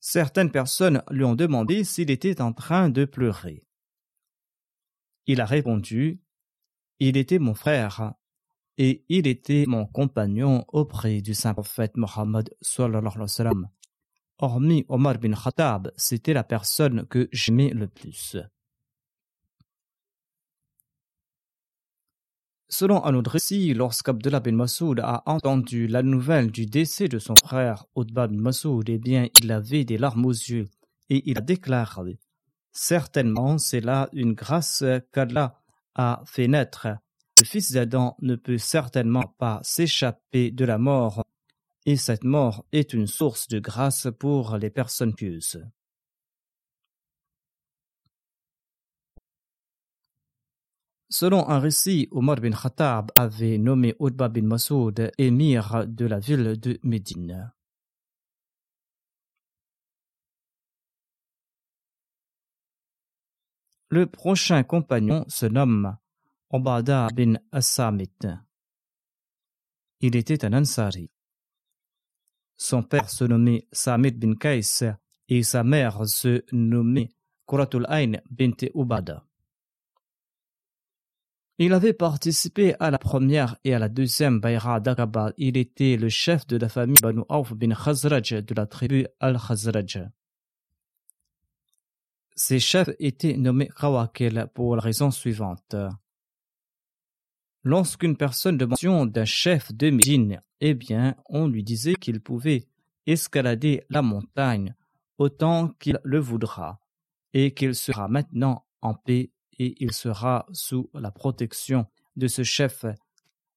Certaines 0.00 0.50
personnes 0.50 1.02
lui 1.10 1.24
ont 1.24 1.34
demandé 1.34 1.84
s'il 1.84 2.10
était 2.10 2.40
en 2.40 2.52
train 2.52 2.88
de 2.90 3.04
pleurer. 3.04 3.62
Il 5.26 5.40
a 5.40 5.46
répondu 5.46 6.20
Il 6.98 7.16
était 7.16 7.38
mon 7.38 7.54
frère 7.54 8.14
et 8.78 9.04
il 9.08 9.26
était 9.26 9.64
mon 9.66 9.86
compagnon 9.86 10.64
auprès 10.68 11.20
du 11.20 11.34
saint 11.34 11.54
prophète 11.54 11.96
Mohammed 11.96 12.50
hormis 14.38 14.84
Omar 14.88 15.18
bin 15.18 15.34
Khattab, 15.34 15.92
c'était 15.96 16.32
la 16.32 16.44
personne 16.44 17.06
que 17.06 17.28
j'aimais 17.32 17.70
le 17.70 17.86
plus. 17.86 18.36
Selon 22.72 23.04
un 23.04 23.14
autre 23.14 23.32
récit, 23.32 23.74
lorsqu'Abdullah 23.74 24.40
bin 24.40 24.52
Masoud 24.52 24.98
a 25.00 25.22
entendu 25.26 25.86
la 25.86 26.02
nouvelle 26.02 26.50
du 26.50 26.64
décès 26.64 27.06
de 27.06 27.18
son 27.18 27.34
frère 27.36 27.84
Utbah 27.98 28.28
bin 28.28 28.40
Masoud, 28.40 28.88
eh 28.88 28.96
bien, 28.96 29.28
il 29.42 29.52
avait 29.52 29.84
des 29.84 29.98
larmes 29.98 30.24
aux 30.24 30.30
yeux 30.30 30.64
et 31.10 31.22
il 31.30 31.36
a 31.36 31.42
déclaré 31.42 32.18
Certainement, 32.72 33.58
c'est 33.58 33.82
là 33.82 34.08
une 34.14 34.32
grâce 34.32 34.82
qu'Allah 35.12 35.60
a 35.96 36.22
fait 36.24 36.48
naître. 36.48 36.88
Le 37.36 37.44
fils 37.44 37.72
d'Adam 37.72 38.16
ne 38.22 38.36
peut 38.36 38.56
certainement 38.56 39.34
pas 39.36 39.60
s'échapper 39.62 40.50
de 40.50 40.64
la 40.64 40.78
mort 40.78 41.22
et 41.84 41.96
cette 41.96 42.24
mort 42.24 42.64
est 42.72 42.94
une 42.94 43.06
source 43.06 43.48
de 43.48 43.58
grâce 43.58 44.08
pour 44.18 44.56
les 44.56 44.70
personnes 44.70 45.14
pieuses. 45.14 45.62
Selon 51.12 51.46
un 51.50 51.58
récit, 51.58 52.08
Omar 52.10 52.36
bin 52.36 52.52
Khattab 52.52 53.12
avait 53.14 53.58
nommé 53.58 53.94
Udba 54.00 54.30
bin 54.30 54.46
Masoud 54.46 55.12
émir 55.18 55.86
de 55.86 56.06
la 56.06 56.18
ville 56.18 56.58
de 56.58 56.80
Médine. 56.82 57.52
Le 63.90 64.06
prochain 64.06 64.62
compagnon 64.62 65.26
se 65.28 65.44
nomme 65.44 65.98
Obada 66.48 67.08
bin 67.14 67.34
Assamit. 67.52 68.08
Il 70.00 70.16
était 70.16 70.46
un 70.46 70.54
Ansari. 70.54 71.10
Son 72.56 72.82
père 72.82 73.10
se 73.10 73.24
nommait 73.24 73.68
Samid 73.70 74.18
bin 74.18 74.34
Kais 74.36 74.82
et 75.28 75.42
sa 75.42 75.62
mère 75.62 76.06
se 76.08 76.42
nommait 76.52 77.10
Quratul 77.46 77.84
Ain 77.90 78.12
bint 78.30 78.56
Ubada. 78.74 79.26
Il 81.64 81.74
avait 81.74 81.92
participé 81.92 82.74
à 82.80 82.90
la 82.90 82.98
première 82.98 83.56
et 83.62 83.72
à 83.72 83.78
la 83.78 83.88
deuxième 83.88 84.40
Bayra 84.40 84.80
d'Aqaba. 84.80 85.32
Il 85.36 85.56
était 85.56 85.96
le 85.96 86.08
chef 86.08 86.44
de 86.48 86.56
la 86.56 86.68
famille 86.68 87.00
Banu 87.00 87.22
Auf 87.28 87.54
bin 87.54 87.72
Khazraj 87.72 88.32
de 88.32 88.54
la 88.56 88.66
tribu 88.66 89.06
Al-Khazraj. 89.20 90.08
Ces 92.34 92.58
chefs 92.58 92.90
étaient 92.98 93.36
nommés 93.36 93.68
Kawakil 93.68 94.48
pour 94.52 94.74
la 94.74 94.82
raison 94.82 95.12
suivante. 95.12 95.76
Lorsqu'une 97.62 98.16
personne 98.16 98.58
demandait 98.58 99.12
d'un 99.12 99.24
chef 99.24 99.72
de 99.72 99.90
Médine, 99.90 100.42
eh 100.60 100.74
bien, 100.74 101.14
on 101.28 101.46
lui 101.46 101.62
disait 101.62 101.94
qu'il 101.94 102.20
pouvait 102.20 102.66
escalader 103.06 103.84
la 103.88 104.02
montagne 104.02 104.74
autant 105.16 105.68
qu'il 105.78 106.00
le 106.02 106.18
voudra, 106.18 106.80
et 107.32 107.54
qu'il 107.54 107.76
sera 107.76 108.08
maintenant 108.08 108.66
en 108.80 108.94
paix 108.94 109.30
et 109.62 109.76
il 109.78 109.92
sera 109.92 110.46
sous 110.52 110.90
la 110.92 111.12
protection 111.12 111.86
de 112.16 112.26
ce 112.26 112.42
chef, 112.42 112.84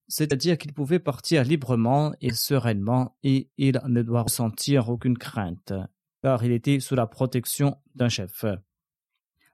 c'est-à-dire 0.08 0.58
qu'il 0.60 0.72
pouvait 0.72 1.00
partir 1.00 1.44
librement 1.44 2.14
et 2.22 2.32
sereinement 2.32 3.18
et 3.24 3.50
il 3.58 3.82
ne 3.88 4.04
doit 4.04 4.22
ressentir 4.22 4.90
aucune 4.90 5.18
crainte, 5.18 5.74
car 6.22 6.44
il 6.44 6.52
était 6.52 6.80
sous 6.80 6.94
la 6.94 7.08
protection 7.08 7.78
d'un 7.96 8.10
chef. 8.10 8.46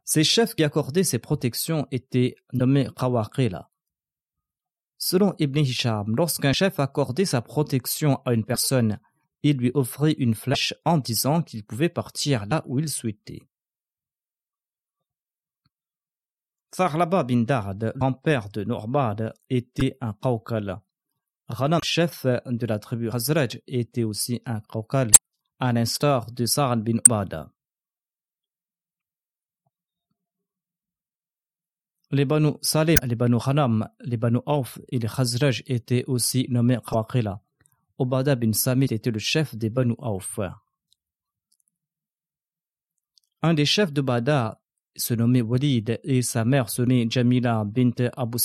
Ces 0.04 0.26
chefs 0.26 0.56
qui 0.56 0.66
accordaient 0.66 1.06
ces 1.06 1.20
protections 1.20 1.88
étaient 1.90 2.36
nommés 2.52 2.90
Qawaqila. 2.98 3.70
Selon 4.98 5.34
Ibn 5.40 5.60
Hisham, 5.60 6.16
lorsqu'un 6.18 6.54
chef 6.54 6.80
accordait 6.82 7.26
sa 7.26 7.42
protection 7.42 8.20
à 8.26 8.34
une 8.34 8.44
personne, 8.44 9.00
il 9.42 9.58
lui 9.58 9.72
offrait 9.74 10.16
une 10.20 10.36
flèche 10.36 10.74
en 10.84 10.98
disant 10.98 11.42
qu'il 11.42 11.64
pouvait 11.64 11.90
partir 11.90 12.46
là 12.46 12.62
où 12.68 12.78
il 12.78 12.90
souhaitait. 12.90 13.42
Tharlaba 16.72 17.24
bin 17.24 17.44
Dard, 17.44 17.76
grand-père 17.96 18.50
de 18.50 18.64
Nourbad, 18.64 19.34
était 19.50 19.98
un 20.00 20.14
Qawqal. 20.14 20.80
Ghanam, 21.50 21.82
chef 21.84 22.26
de 22.46 22.66
la 22.66 22.80
tribu 22.80 23.10
Hazraj, 23.10 23.60
était 23.68 24.04
aussi 24.04 24.42
un 24.46 24.62
Qawqal, 24.62 25.12
à 25.60 25.74
l'instar 25.74 26.32
de 26.32 26.46
Sa'ad 26.46 26.82
bin 26.82 27.00
Ubada. 27.06 27.52
Les 32.12 32.26
Banu 32.26 32.54
Salim, 32.62 32.98
les 33.04 33.16
Banu 33.16 33.38
Hanam, 33.46 33.88
les 34.02 34.18
Banu 34.18 34.40
Auf 34.46 34.80
et 34.90 35.00
les 35.00 35.08
Khazraj 35.08 35.64
étaient 35.68 36.06
aussi 36.08 36.46
nommés 36.50 36.80
Khawaqila. 36.86 37.42
Obada 37.98 38.36
bin 38.36 38.54
Samit 38.54 38.88
était 38.92 39.12
le 39.12 39.20
chef 39.20 39.56
des 39.56 39.70
Banu 39.70 39.96
Auf. 39.98 40.40
Un 43.42 43.54
des 43.54 43.66
chefs 43.66 43.92
de 43.92 44.02
Bada 44.02 44.61
se 44.96 45.14
nommait 45.14 45.42
Walid 45.42 46.00
et 46.04 46.22
sa 46.22 46.46
mère 46.46 46.70
se 46.70 46.82
nommait 46.82 47.08
Jamila 47.10 47.64
bint 47.66 47.92
Abu. 48.16 48.38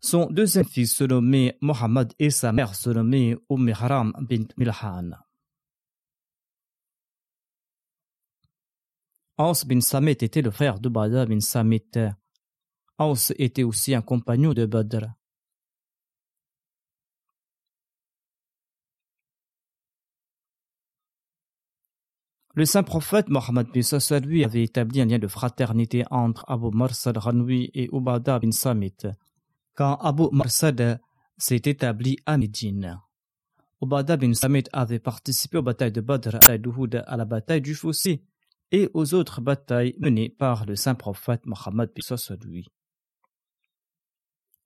Son 0.00 0.26
deuxième 0.30 0.64
fils 0.64 0.94
se 0.94 1.04
nommait 1.04 1.58
Mohammed 1.60 2.12
et 2.18 2.30
sa 2.30 2.52
mère 2.52 2.74
se 2.74 2.90
nommait 2.90 3.36
Umm 3.50 3.68
Haram 3.68 4.12
bint 4.20 4.48
Milhan. 4.56 5.10
Aus 9.36 9.64
bin 9.66 9.80
Samit 9.80 10.22
était 10.22 10.42
le 10.42 10.50
frère 10.50 10.80
de 10.80 10.88
Bada 10.88 11.26
bin 11.26 11.40
Samit. 11.40 11.92
Aus 12.98 13.32
était 13.38 13.62
aussi 13.62 13.94
un 13.94 14.02
compagnon 14.02 14.52
de 14.52 14.66
Badr. 14.66 15.06
Le 22.54 22.64
saint 22.64 22.82
prophète 22.82 23.28
Mohammed 23.28 23.68
bin 23.68 24.18
lui 24.18 24.44
avait 24.44 24.64
établi 24.64 25.00
un 25.00 25.06
lien 25.06 25.20
de 25.20 25.28
fraternité 25.28 26.04
entre 26.10 26.44
Abu 26.48 26.70
Marsad 26.72 27.16
Ranwi 27.16 27.70
et 27.74 27.88
Ubada 27.92 28.40
bin 28.40 28.50
Samit 28.50 29.06
quand 29.74 29.96
Abu 29.96 30.24
Marsad 30.32 31.00
s'est 31.38 31.62
établi 31.64 32.18
à 32.26 32.36
Médine. 32.36 33.00
Ubada 33.80 34.16
bin 34.16 34.34
Samit 34.34 34.64
avait 34.72 34.98
participé 34.98 35.58
aux 35.58 35.62
batailles 35.62 35.92
de 35.92 36.00
Badr, 36.00 36.38
à 36.48 36.54
à 37.06 37.16
la 37.16 37.24
bataille 37.24 37.62
du 37.62 37.76
Fossé 37.76 38.24
et 38.72 38.90
aux 38.94 39.14
autres 39.14 39.40
batailles 39.40 39.94
menées 40.00 40.28
par 40.28 40.66
le 40.66 40.74
saint 40.74 40.96
prophète 40.96 41.46
Mohammed 41.46 41.90
bin 41.94 42.36
lui. 42.44 42.66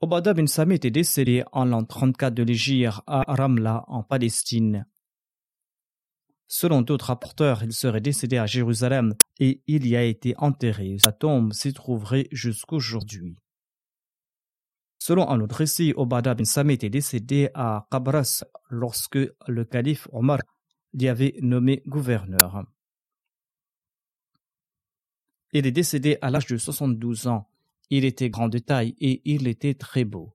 Ubada 0.02 0.32
bin 0.32 0.46
Samit 0.46 0.80
est 0.84 0.90
décédé 0.90 1.44
en 1.52 1.66
l'an 1.66 1.84
34 1.84 2.32
de 2.32 2.42
l'Égypte 2.44 3.02
à 3.06 3.24
Ramla 3.28 3.84
en 3.88 4.02
Palestine 4.02 4.86
Selon 6.46 6.82
d'autres 6.82 7.06
rapporteurs, 7.06 7.62
il 7.62 7.72
serait 7.72 8.00
décédé 8.00 8.36
à 8.36 8.46
Jérusalem 8.46 9.14
et 9.40 9.62
il 9.66 9.86
y 9.86 9.96
a 9.96 10.02
été 10.02 10.34
enterré. 10.38 10.96
Sa 10.98 11.12
tombe 11.12 11.52
s'y 11.52 11.72
trouverait 11.72 12.28
jusqu'aujourd'hui. 12.30 13.36
Selon 14.98 15.28
un 15.28 15.40
autre 15.40 15.56
récit, 15.56 15.92
Obada 15.96 16.34
bin 16.34 16.44
Samit 16.44 16.78
est 16.82 16.90
décédé 16.90 17.50
à 17.54 17.86
Qabras 17.90 18.44
lorsque 18.70 19.18
le 19.46 19.64
calife 19.64 20.08
Omar 20.12 20.38
l'y 20.94 21.08
avait 21.08 21.34
nommé 21.40 21.82
gouverneur. 21.86 22.64
Il 25.52 25.66
est 25.66 25.72
décédé 25.72 26.18
à 26.20 26.30
l'âge 26.30 26.46
de 26.46 26.56
72 26.56 27.26
ans. 27.26 27.48
Il 27.90 28.04
était 28.04 28.30
grand 28.30 28.48
de 28.48 28.58
taille 28.58 28.96
et 28.98 29.22
il 29.24 29.46
était 29.46 29.74
très 29.74 30.04
beau. 30.04 30.33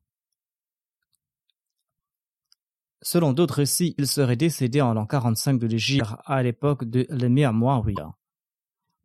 Selon 3.01 3.31
d'autres 3.31 3.55
récits, 3.55 3.95
il 3.97 4.07
serait 4.07 4.35
décédé 4.35 4.81
en 4.81 4.93
l'an 4.93 5.05
45 5.05 5.57
de 5.57 5.67
l'Égypte 5.67 6.09
à 6.25 6.43
l'époque 6.43 6.83
de 6.83 7.07
l'émir 7.09 7.53
Muawiyah. 7.53 8.13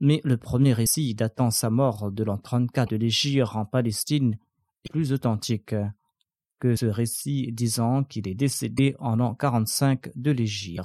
Mais 0.01 0.21
le 0.25 0.37
premier 0.37 0.73
récit 0.73 1.15
datant 1.15 1.51
sa 1.51 1.71
mort 1.71 2.11
de 2.11 2.25
l'an 2.25 2.39
34 2.39 2.91
de 2.91 2.97
l'Égypte 2.97 3.55
en 3.55 3.65
Palestine 3.65 4.37
est 4.85 4.91
plus 4.91 5.13
authentique 5.13 5.77
que 6.59 6.75
ce 6.75 6.87
récit 6.87 7.53
disant 7.53 8.03
qu'il 8.03 8.27
est 8.27 8.35
décédé 8.35 8.97
en 8.99 9.17
l'an 9.17 9.35
45 9.35 10.11
de 10.17 10.31
l'Égypte. 10.33 10.83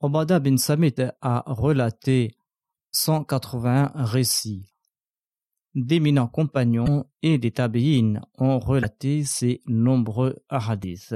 Obada 0.00 0.38
bin 0.40 0.56
Samit 0.56 0.96
a 1.20 1.44
relaté 1.46 2.36
181 2.92 3.92
récits. 4.04 4.72
D'éminents 5.74 6.28
compagnons 6.28 7.06
et 7.22 7.38
des 7.38 7.50
tabi'in 7.50 8.20
ont 8.36 8.58
relaté 8.58 9.24
ces 9.24 9.62
nombreux 9.66 10.36
hadiths. 10.50 11.14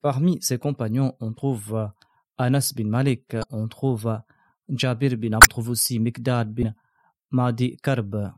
Parmi 0.00 0.40
ces 0.40 0.58
compagnons, 0.58 1.16
on 1.20 1.32
trouve 1.32 1.90
Anas 2.38 2.72
bin 2.74 2.86
Malik, 2.88 3.36
on 3.50 3.68
trouve 3.68 4.18
Jabir 4.68 5.16
bin 5.18 5.34
on 5.34 5.40
trouve 5.40 5.70
aussi 5.70 5.98
Mikdad 5.98 6.54
bin 6.54 6.74
Madi 7.30 7.76
Karb, 7.82 8.32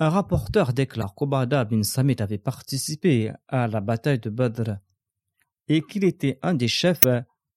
Un 0.00 0.10
rapporteur 0.10 0.72
déclare 0.72 1.14
qu'Obada 1.14 1.64
bin 1.64 1.82
Samit 1.82 2.22
avait 2.22 2.38
participé 2.38 3.32
à 3.48 3.66
la 3.66 3.80
bataille 3.80 4.20
de 4.20 4.30
Badr 4.30 4.76
et 5.66 5.82
qu'il 5.82 6.04
était 6.04 6.38
un 6.42 6.54
des 6.54 6.68
chefs 6.68 7.06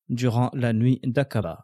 durant 0.10 0.50
la 0.54 0.74
nuit 0.74 1.00
d'Aqaba. 1.04 1.64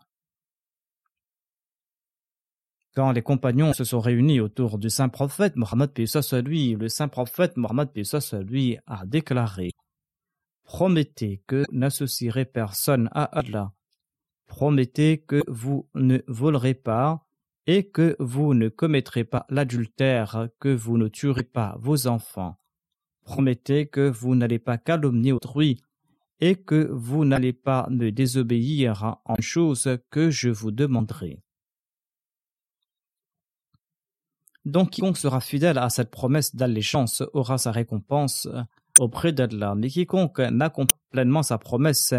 Quand 2.94 3.12
les 3.12 3.24
compagnons 3.24 3.74
se 3.74 3.84
sont 3.84 4.00
réunis 4.00 4.40
autour 4.40 4.78
du 4.78 4.90
saint 4.90 5.10
prophète 5.10 5.56
Mohammed 5.56 5.92
lui, 6.46 6.76
le 6.76 6.90
saint 6.90 7.08
prophète 7.08 7.58
Mohammed 7.58 7.90
lui 8.48 8.78
a 8.86 9.06
déclaré 9.06 9.72
Promettez 10.63 11.44
que 11.48 11.63
n'associerez 11.72 12.46
personne 12.46 13.10
à 13.13 13.24
Allah. 13.24 13.72
Promettez 14.48 15.20
que 15.20 15.44
vous 15.48 15.90
ne 15.96 16.20
volerez 16.28 16.74
pas 16.74 17.27
et 17.67 17.89
que 17.89 18.15
vous 18.19 18.53
ne 18.53 18.69
commettrez 18.69 19.25
pas 19.25 19.45
l'adultère, 19.49 20.49
que 20.60 20.73
vous 20.73 20.97
ne 20.97 21.10
tuerez 21.10 21.43
pas 21.43 21.77
vos 21.80 22.08
enfants. 22.08 22.58
Promettez 23.23 23.88
que 23.88 24.10
vous 24.10 24.36
n'allez 24.36 24.58
pas 24.58 24.77
calomnier 24.77 25.34
autrui 25.34 25.82
et 26.39 26.56
que 26.56 26.89
vous 26.91 27.25
n'allez 27.25 27.51
pas 27.51 27.88
me 27.91 28.10
désobéir 28.10 29.17
en 29.25 29.36
choses 29.41 29.97
que 30.10 30.30
je 30.30 30.49
vous 30.49 30.71
demanderai. 30.71 31.41
Donc 34.63 34.91
quiconque 34.91 35.17
sera 35.17 35.41
fidèle 35.41 35.77
à 35.77 35.89
cette 35.89 36.12
promesse 36.12 36.56
d'allégeance 36.56 37.23
aura 37.34 37.58
sa 37.58 37.71
récompense 37.71 38.47
auprès 38.99 39.34
d'Allah, 39.34 39.75
mais 39.75 39.89
quiconque 39.89 40.39
n'accomplit 40.39 40.97
pleinement 41.10 41.43
sa 41.43 41.58
promesse 41.58 42.13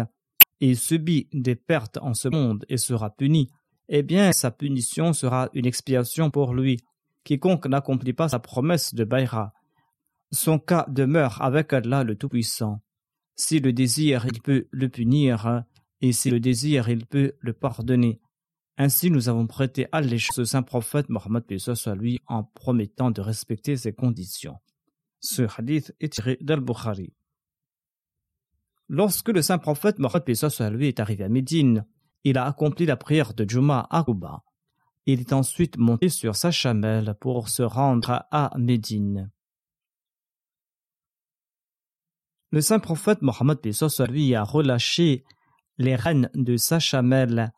et 0.61 0.75
subit 0.75 1.27
des 1.33 1.55
pertes 1.55 1.97
en 2.01 2.13
ce 2.13 2.27
monde 2.27 2.65
et 2.69 2.77
sera 2.77 3.09
puni, 3.09 3.49
eh 3.89 4.03
bien 4.03 4.31
sa 4.31 4.51
punition 4.51 5.11
sera 5.13 5.49
une 5.53 5.65
expiation 5.65 6.31
pour 6.31 6.53
lui. 6.53 6.79
Quiconque 7.25 7.65
n'accomplit 7.65 8.13
pas 8.13 8.29
sa 8.29 8.39
promesse 8.39 8.93
de 8.95 9.03
Bayra, 9.03 9.53
son 10.31 10.59
cas 10.59 10.85
demeure 10.87 11.41
avec 11.41 11.73
Allah 11.73 12.03
le 12.03 12.15
Tout-Puissant. 12.15 12.81
Si 13.35 13.59
le 13.59 13.73
désire, 13.73 14.25
il 14.27 14.41
peut 14.41 14.67
le 14.71 14.89
punir, 14.89 15.63
et 16.01 16.11
si 16.11 16.29
le 16.29 16.39
désire, 16.39 16.89
il 16.89 17.05
peut 17.05 17.33
le 17.39 17.53
pardonner. 17.53 18.19
Ainsi, 18.77 19.09
nous 19.11 19.27
avons 19.27 19.47
prêté 19.47 19.87
allégeance 19.91 20.37
au 20.37 20.45
saint 20.45 20.61
prophète 20.61 21.09
Mohammed 21.09 21.57
soit 21.57 21.95
lui 21.95 22.19
en 22.27 22.43
promettant 22.43 23.11
de 23.11 23.21
respecter 23.21 23.75
ses 23.75 23.91
conditions. 23.91 24.57
Ce 25.19 25.41
hadith 25.57 25.93
est 25.99 26.13
tiré 26.13 26.37
d'Al-Bukhari. 26.41 27.13
Lorsque 28.87 29.29
le 29.29 29.41
saint 29.41 29.57
prophète 29.57 29.99
Mohammed 29.99 30.33
soit 30.35 30.69
lui 30.69 30.87
est 30.87 30.99
arrivé 30.99 31.23
à 31.23 31.29
Médine, 31.29 31.85
il 32.23 32.37
a 32.37 32.45
accompli 32.45 32.85
la 32.85 32.97
prière 32.97 33.33
de 33.33 33.49
Juma 33.49 33.87
à. 33.89 34.05
Il 35.05 35.21
est 35.21 35.33
ensuite 35.33 35.77
monté 35.77 36.09
sur 36.09 36.35
sa 36.35 36.51
chamelle 36.51 37.15
pour 37.19 37.49
se 37.49 37.63
rendre 37.63 38.25
à 38.31 38.51
Médine. 38.57 39.31
Le 42.51 42.61
saint 42.61 42.79
prophète 42.79 43.21
Mohammed 43.21 43.59
lui 44.09 44.35
a 44.35 44.43
relâché 44.43 45.23
les 45.77 45.95
rênes 45.95 46.29
de 46.33 46.57
sa 46.57 46.79
chamelle 46.79 47.51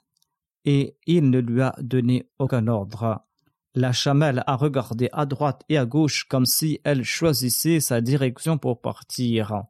et 0.66 0.98
il 1.08 1.30
ne 1.30 1.40
lui 1.40 1.62
a 1.62 1.76
donné 1.80 2.30
aucun 2.40 2.68
ordre. 2.68 3.26
La 3.74 3.94
chamelle 3.94 4.44
a 4.48 4.56
regardé 4.58 5.10
à 5.14 5.26
droite 5.26 5.64
et 5.70 5.78
à 5.78 5.86
gauche 5.86 6.26
comme 6.26 6.46
si 6.46 6.80
elle 6.84 7.04
choisissait 7.04 7.80
sa 7.80 8.02
direction 8.02 8.58
pour 8.58 8.82
partir. 8.82 9.64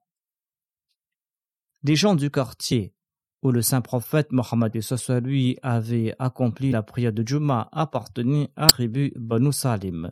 Des 1.83 1.95
gens 1.95 2.15
du 2.15 2.31
quartier 2.31 2.95
où 3.41 3.51
le 3.51 3.61
saint 3.61 3.81
prophète 3.81 4.31
Mohammed 4.31 4.77
lui 5.23 5.57
avait 5.63 6.15
accompli 6.19 6.71
la 6.71 6.83
prière 6.83 7.13
de 7.13 7.27
Juma 7.27 7.69
appartenait 7.71 8.51
à 8.55 8.61
la 8.61 8.67
tribu 8.67 9.13
Banu 9.15 9.51
Salim. 9.51 10.11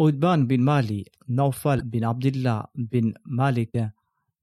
Udban 0.00 0.38
bin 0.38 0.62
Mali, 0.62 1.06
Naufal 1.26 1.82
bin 1.82 2.08
Abdullah 2.08 2.70
bin 2.76 3.10
Malik 3.24 3.76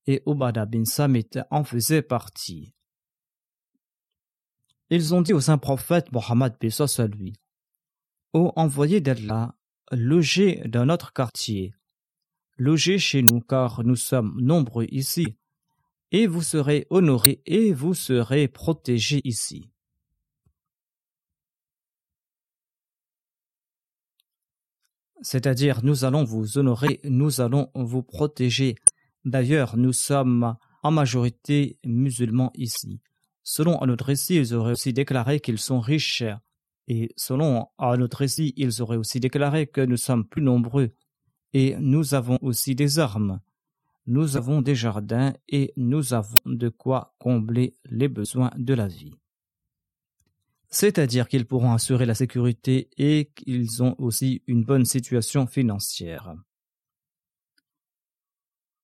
et 0.06 0.22
Ubada 0.28 0.66
bin 0.66 0.84
Samit 0.84 1.30
en 1.50 1.64
faisaient 1.64 2.02
partie. 2.02 2.74
Ils 4.90 5.16
ont 5.16 5.22
dit 5.22 5.34
au 5.34 5.40
saint 5.40 5.58
prophète 5.58 6.12
Mohammed 6.12 6.56
lui 7.16 7.34
Ô 8.34 8.52
envoyé 8.58 9.00
d'Allah, 9.00 9.56
logez 9.92 10.62
dans 10.68 10.86
notre 10.86 11.14
quartier 11.14 11.74
logez 12.58 12.98
chez 12.98 13.22
nous 13.22 13.42
car 13.42 13.84
nous 13.84 13.96
sommes 13.96 14.40
nombreux 14.40 14.88
ici, 14.90 15.36
et 16.12 16.28
vous 16.28 16.42
serez 16.42 16.88
honorés 16.90 17.42
et 17.46 17.74
vous 17.74 17.94
serez 17.94 18.48
protégés 18.48 19.22
ici. 19.24 19.70
C'est-à-dire, 25.22 25.84
nous 25.84 26.06
allons 26.06 26.24
vous 26.24 26.60
honorer, 26.60 27.00
nous 27.04 27.42
allons 27.42 27.72
vous 27.74 28.04
protéger. 28.04 28.76
D'ailleurs, 29.24 29.76
nous 29.76 29.94
sommes 29.94 30.56
en 30.84 30.92
majorité 30.92 31.80
musulmans 31.84 32.52
ici. 32.54 33.02
Selon 33.42 33.82
un 33.82 33.90
autre 33.90 34.06
récit, 34.06 34.36
ils 34.36 34.54
auraient 34.54 34.74
aussi 34.74 34.94
déclaré 34.94 35.40
qu'ils 35.40 35.58
sont 35.58 35.80
riches. 35.80 36.24
Et 36.88 37.10
selon 37.18 37.68
un 37.80 38.02
autre 38.02 38.18
récit, 38.18 38.54
ils 38.56 38.84
auraient 38.84 38.98
aussi 38.98 39.20
déclaré 39.20 39.66
que 39.66 39.82
nous 39.82 39.98
sommes 39.98 40.28
plus 40.28 40.44
nombreux 40.44 40.94
et 41.56 41.76
nous 41.80 42.14
avons 42.14 42.38
aussi 42.42 42.76
des 42.76 43.00
armes. 43.00 43.40
Nous 44.06 44.38
avons 44.38 44.62
des 44.62 44.76
jardins 44.76 45.34
et 45.50 45.74
nous 45.78 46.14
avons 46.14 46.36
de 46.46 46.70
quoi 46.70 47.16
combler 47.18 47.74
les 47.90 48.08
besoins 48.08 48.52
de 48.58 48.76
la 48.76 48.88
vie 48.88 49.16
c'est-à-dire 50.76 51.30
qu'ils 51.30 51.46
pourront 51.46 51.72
assurer 51.72 52.06
la 52.06 52.16
sécurité 52.16 52.90
et 52.98 53.32
qu'ils 53.34 53.82
ont 53.82 53.96
aussi 53.98 54.44
une 54.46 54.66
bonne 54.66 54.84
situation 54.84 55.48
financière. 55.48 56.36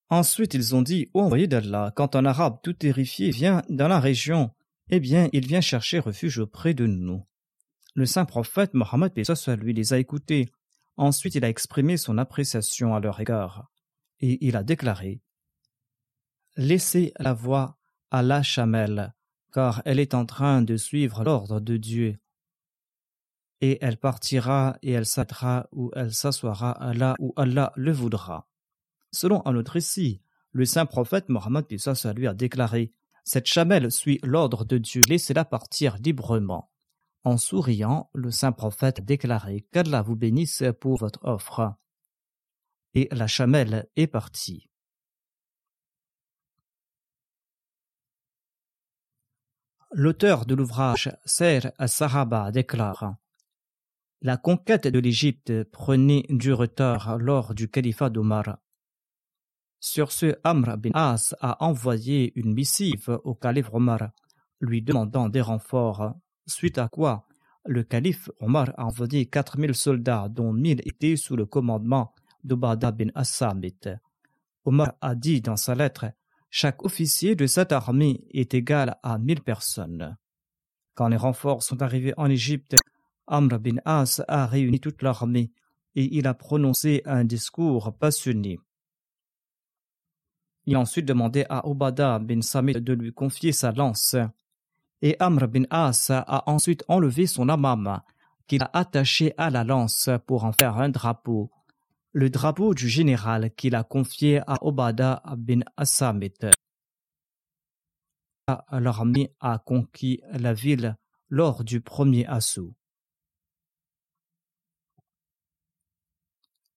Ensuite, 0.09 0.53
ils 0.53 0.73
ont 0.73 0.81
dit, 0.81 1.09
Ô 1.13 1.19
envoyé 1.19 1.47
d'Allah, 1.47 1.91
quand 1.93 2.15
un 2.15 2.23
arabe 2.23 2.59
tout 2.63 2.71
terrifié 2.71 3.29
vient 3.29 3.61
dans 3.69 3.89
la 3.89 3.99
région, 3.99 4.51
eh 4.89 5.01
bien, 5.01 5.27
il 5.33 5.45
vient 5.45 5.59
chercher 5.59 5.99
refuge 5.99 6.39
auprès 6.39 6.73
de 6.73 6.85
nous. 6.85 7.25
Le 7.93 8.05
saint 8.05 8.25
prophète 8.25 8.73
Mohammed 8.73 9.11
lui 9.59 9.73
les 9.73 9.91
a 9.91 9.99
écoutés. 9.99 10.49
Ensuite, 10.97 11.35
il 11.35 11.45
a 11.45 11.49
exprimé 11.49 11.97
son 11.97 12.17
appréciation 12.17 12.95
à 12.95 12.99
leur 12.99 13.19
égard. 13.19 13.71
Et 14.19 14.45
il 14.45 14.55
a 14.55 14.63
déclaré 14.63 15.21
Laissez 16.57 17.13
la 17.17 17.33
voix 17.33 17.77
à 18.11 18.21
la 18.21 18.43
chamelle, 18.43 19.13
car 19.53 19.81
elle 19.85 19.99
est 19.99 20.13
en 20.13 20.25
train 20.25 20.61
de 20.61 20.75
suivre 20.77 21.23
l'ordre 21.23 21.59
de 21.59 21.77
Dieu. 21.77 22.19
Et 23.61 23.77
elle 23.81 23.97
partira 23.97 24.77
et 24.81 24.91
elle 24.91 25.05
s'attra 25.05 25.67
ou 25.71 25.91
elle 25.95 26.13
s'assoira 26.13 26.93
là 26.93 27.15
où 27.19 27.33
Allah 27.37 27.71
le 27.75 27.91
voudra. 27.91 28.49
Selon 29.11 29.45
un 29.45 29.55
autre 29.55 29.73
récit, 29.73 30.21
le 30.51 30.65
saint 30.65 30.85
prophète 30.85 31.29
Mohammed 31.29 31.65
lui 32.15 32.27
a 32.27 32.33
déclaré 32.33 32.91
Cette 33.23 33.47
chamelle 33.47 33.91
suit 33.91 34.19
l'ordre 34.23 34.65
de 34.65 34.77
Dieu, 34.77 35.01
laissez-la 35.07 35.45
partir 35.45 35.95
librement. 35.97 36.70
En 37.23 37.37
souriant, 37.37 38.09
le 38.13 38.31
saint 38.31 38.51
prophète 38.51 38.99
a 38.99 39.01
déclaré 39.03 39.67
qu'Allah 39.71 40.01
vous 40.01 40.15
bénisse 40.15 40.63
pour 40.79 40.97
votre 40.97 41.19
offre. 41.23 41.75
Et 42.93 43.07
la 43.11 43.27
chamelle 43.27 43.87
est 43.95 44.07
partie. 44.07 44.71
L'auteur 49.93 50.45
de 50.45 50.55
l'ouvrage 50.55 51.11
Ser 51.25 51.71
al-Sahaba 51.77 52.51
déclare 52.51 53.17
La 54.21 54.37
conquête 54.37 54.87
de 54.87 54.99
l'Égypte 54.99 55.65
prenait 55.65 56.25
du 56.29 56.53
retard 56.53 57.17
lors 57.17 57.53
du 57.53 57.69
califat 57.69 58.09
d'Omar. 58.09 58.57
Sur 59.79 60.11
ce, 60.11 60.39
Amr 60.43 60.77
bin 60.77 60.91
As 60.93 61.35
a 61.41 61.63
envoyé 61.63 62.31
une 62.39 62.53
missive 62.53 63.19
au 63.25 63.35
calife 63.35 63.69
Omar, 63.73 64.11
lui 64.59 64.81
demandant 64.81 65.27
des 65.27 65.41
renforts, 65.41 66.15
suite 66.51 66.77
à 66.77 66.87
quoi 66.87 67.27
le 67.65 67.83
calife 67.83 68.29
Omar 68.39 68.71
a 68.77 68.85
envoyé 68.85 69.25
4000 69.27 69.75
soldats, 69.75 70.27
dont 70.29 70.51
1000 70.51 70.81
étaient 70.85 71.15
sous 71.15 71.35
le 71.35 71.45
commandement 71.45 72.13
d'Obada 72.43 72.91
bin 72.91 73.09
Assamit. 73.13 73.75
Omar 74.65 74.93
a 75.01 75.15
dit 75.15 75.41
dans 75.41 75.57
sa 75.57 75.75
lettre 75.75 76.05
chaque 76.49 76.83
officier 76.83 77.35
de 77.35 77.45
cette 77.45 77.71
armée 77.71 78.25
est 78.31 78.53
égal 78.53 78.97
à 79.03 79.17
mille 79.17 79.41
personnes. 79.41 80.17
Quand 80.95 81.07
les 81.07 81.17
renforts 81.17 81.63
sont 81.63 81.81
arrivés 81.81 82.13
en 82.17 82.29
Égypte, 82.29 82.75
Amr 83.27 83.59
bin 83.59 83.77
As 83.85 84.21
a 84.27 84.45
réuni 84.45 84.79
toute 84.79 85.01
l'armée 85.01 85.51
et 85.95 86.17
il 86.17 86.27
a 86.27 86.33
prononcé 86.33 87.01
un 87.05 87.23
discours 87.23 87.95
passionné. 87.97 88.59
Il 90.65 90.75
a 90.75 90.79
ensuite 90.79 91.05
demandé 91.05 91.45
à 91.49 91.67
Obada 91.67 92.19
bin 92.19 92.41
Samit 92.41 92.81
de 92.81 92.93
lui 92.93 93.13
confier 93.13 93.51
sa 93.51 93.71
lance. 93.71 94.15
Et 95.01 95.15
Amr 95.19 95.47
bin 95.47 95.63
As 95.69 96.11
a 96.11 96.43
ensuite 96.49 96.83
enlevé 96.87 97.25
son 97.25 97.49
amam, 97.49 98.01
qu'il 98.47 98.61
a 98.61 98.69
attaché 98.73 99.33
à 99.37 99.49
la 99.49 99.63
lance 99.63 100.09
pour 100.27 100.43
en 100.45 100.51
faire 100.51 100.77
un 100.77 100.89
drapeau 100.89 101.51
le 102.13 102.29
drapeau 102.29 102.73
du 102.73 102.89
général 102.89 103.53
qu'il 103.55 103.75
a 103.75 103.83
confié 103.83 104.41
à 104.47 104.57
Obada 104.65 105.21
bin 105.37 105.61
Assamit. 105.77 106.33
L'armée 108.71 109.33
a 109.39 109.59
conquis 109.59 110.21
la 110.31 110.53
ville 110.53 110.97
lors 111.29 111.63
du 111.63 111.79
premier 111.79 112.25
assaut. 112.27 112.73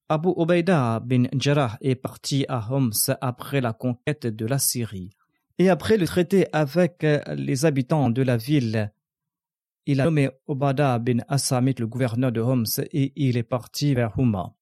Abu 0.08 0.28
Obaida 0.28 1.00
bin 1.00 1.24
Jarrah 1.32 1.78
est 1.80 1.96
parti 1.96 2.44
à 2.48 2.70
Homs 2.70 2.92
après 3.20 3.60
la 3.60 3.72
conquête 3.72 4.26
de 4.26 4.46
la 4.46 4.58
Syrie. 4.58 5.16
Et 5.58 5.68
après 5.68 5.96
le 5.96 6.06
traité 6.06 6.46
avec 6.52 7.06
les 7.36 7.64
habitants 7.64 8.10
de 8.10 8.22
la 8.22 8.36
ville, 8.36 8.92
il 9.86 10.00
a 10.00 10.04
nommé 10.04 10.30
Obada 10.46 10.98
bin 10.98 11.18
Assamit 11.28 11.74
le 11.78 11.86
gouverneur 11.86 12.32
de 12.32 12.40
Homs 12.40 12.80
et 12.92 13.12
il 13.16 13.36
est 13.36 13.42
parti 13.42 13.94
vers 13.94 14.18
Houma. 14.18 14.56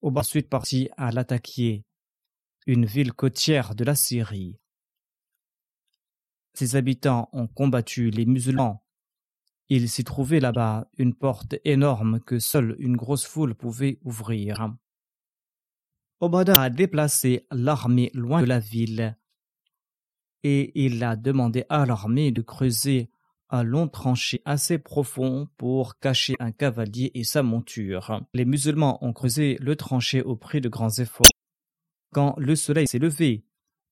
Au 0.00 0.16
ensuite 0.16 0.48
parti 0.48 0.88
à 0.96 1.10
Latakia, 1.12 1.80
une 2.66 2.86
ville 2.86 3.12
côtière 3.12 3.74
de 3.74 3.84
la 3.84 3.94
Syrie. 3.94 4.58
Ses 6.54 6.76
habitants 6.76 7.28
ont 7.32 7.46
combattu 7.46 8.10
les 8.10 8.26
musulmans. 8.26 8.84
Il 9.68 9.88
s'y 9.88 10.02
trouvait 10.02 10.40
là-bas 10.40 10.88
une 10.96 11.14
porte 11.14 11.56
énorme 11.64 12.20
que 12.20 12.38
seule 12.38 12.74
une 12.78 12.96
grosse 12.96 13.26
foule 13.26 13.54
pouvait 13.54 13.98
ouvrir. 14.02 14.74
Obada 16.20 16.60
a 16.60 16.70
déplacé 16.70 17.46
l'armée 17.52 18.10
loin 18.12 18.40
de 18.40 18.46
la 18.46 18.58
ville 18.58 19.16
et 20.42 20.72
il 20.84 21.02
a 21.04 21.14
demandé 21.14 21.64
à 21.68 21.86
l'armée 21.86 22.32
de 22.32 22.42
creuser 22.42 23.10
un 23.50 23.62
long 23.62 23.88
tranché 23.88 24.42
assez 24.44 24.78
profond 24.78 25.48
pour 25.56 25.98
cacher 26.00 26.34
un 26.40 26.50
cavalier 26.50 27.12
et 27.14 27.24
sa 27.24 27.42
monture. 27.42 28.22
Les 28.34 28.44
musulmans 28.44 29.02
ont 29.04 29.12
creusé 29.12 29.56
le 29.60 29.76
tranché 29.76 30.22
au 30.22 30.36
prix 30.36 30.60
de 30.60 30.68
grands 30.68 30.90
efforts. 30.90 31.30
Quand 32.12 32.34
le 32.38 32.56
soleil 32.56 32.88
s'est 32.88 32.98
levé, 32.98 33.44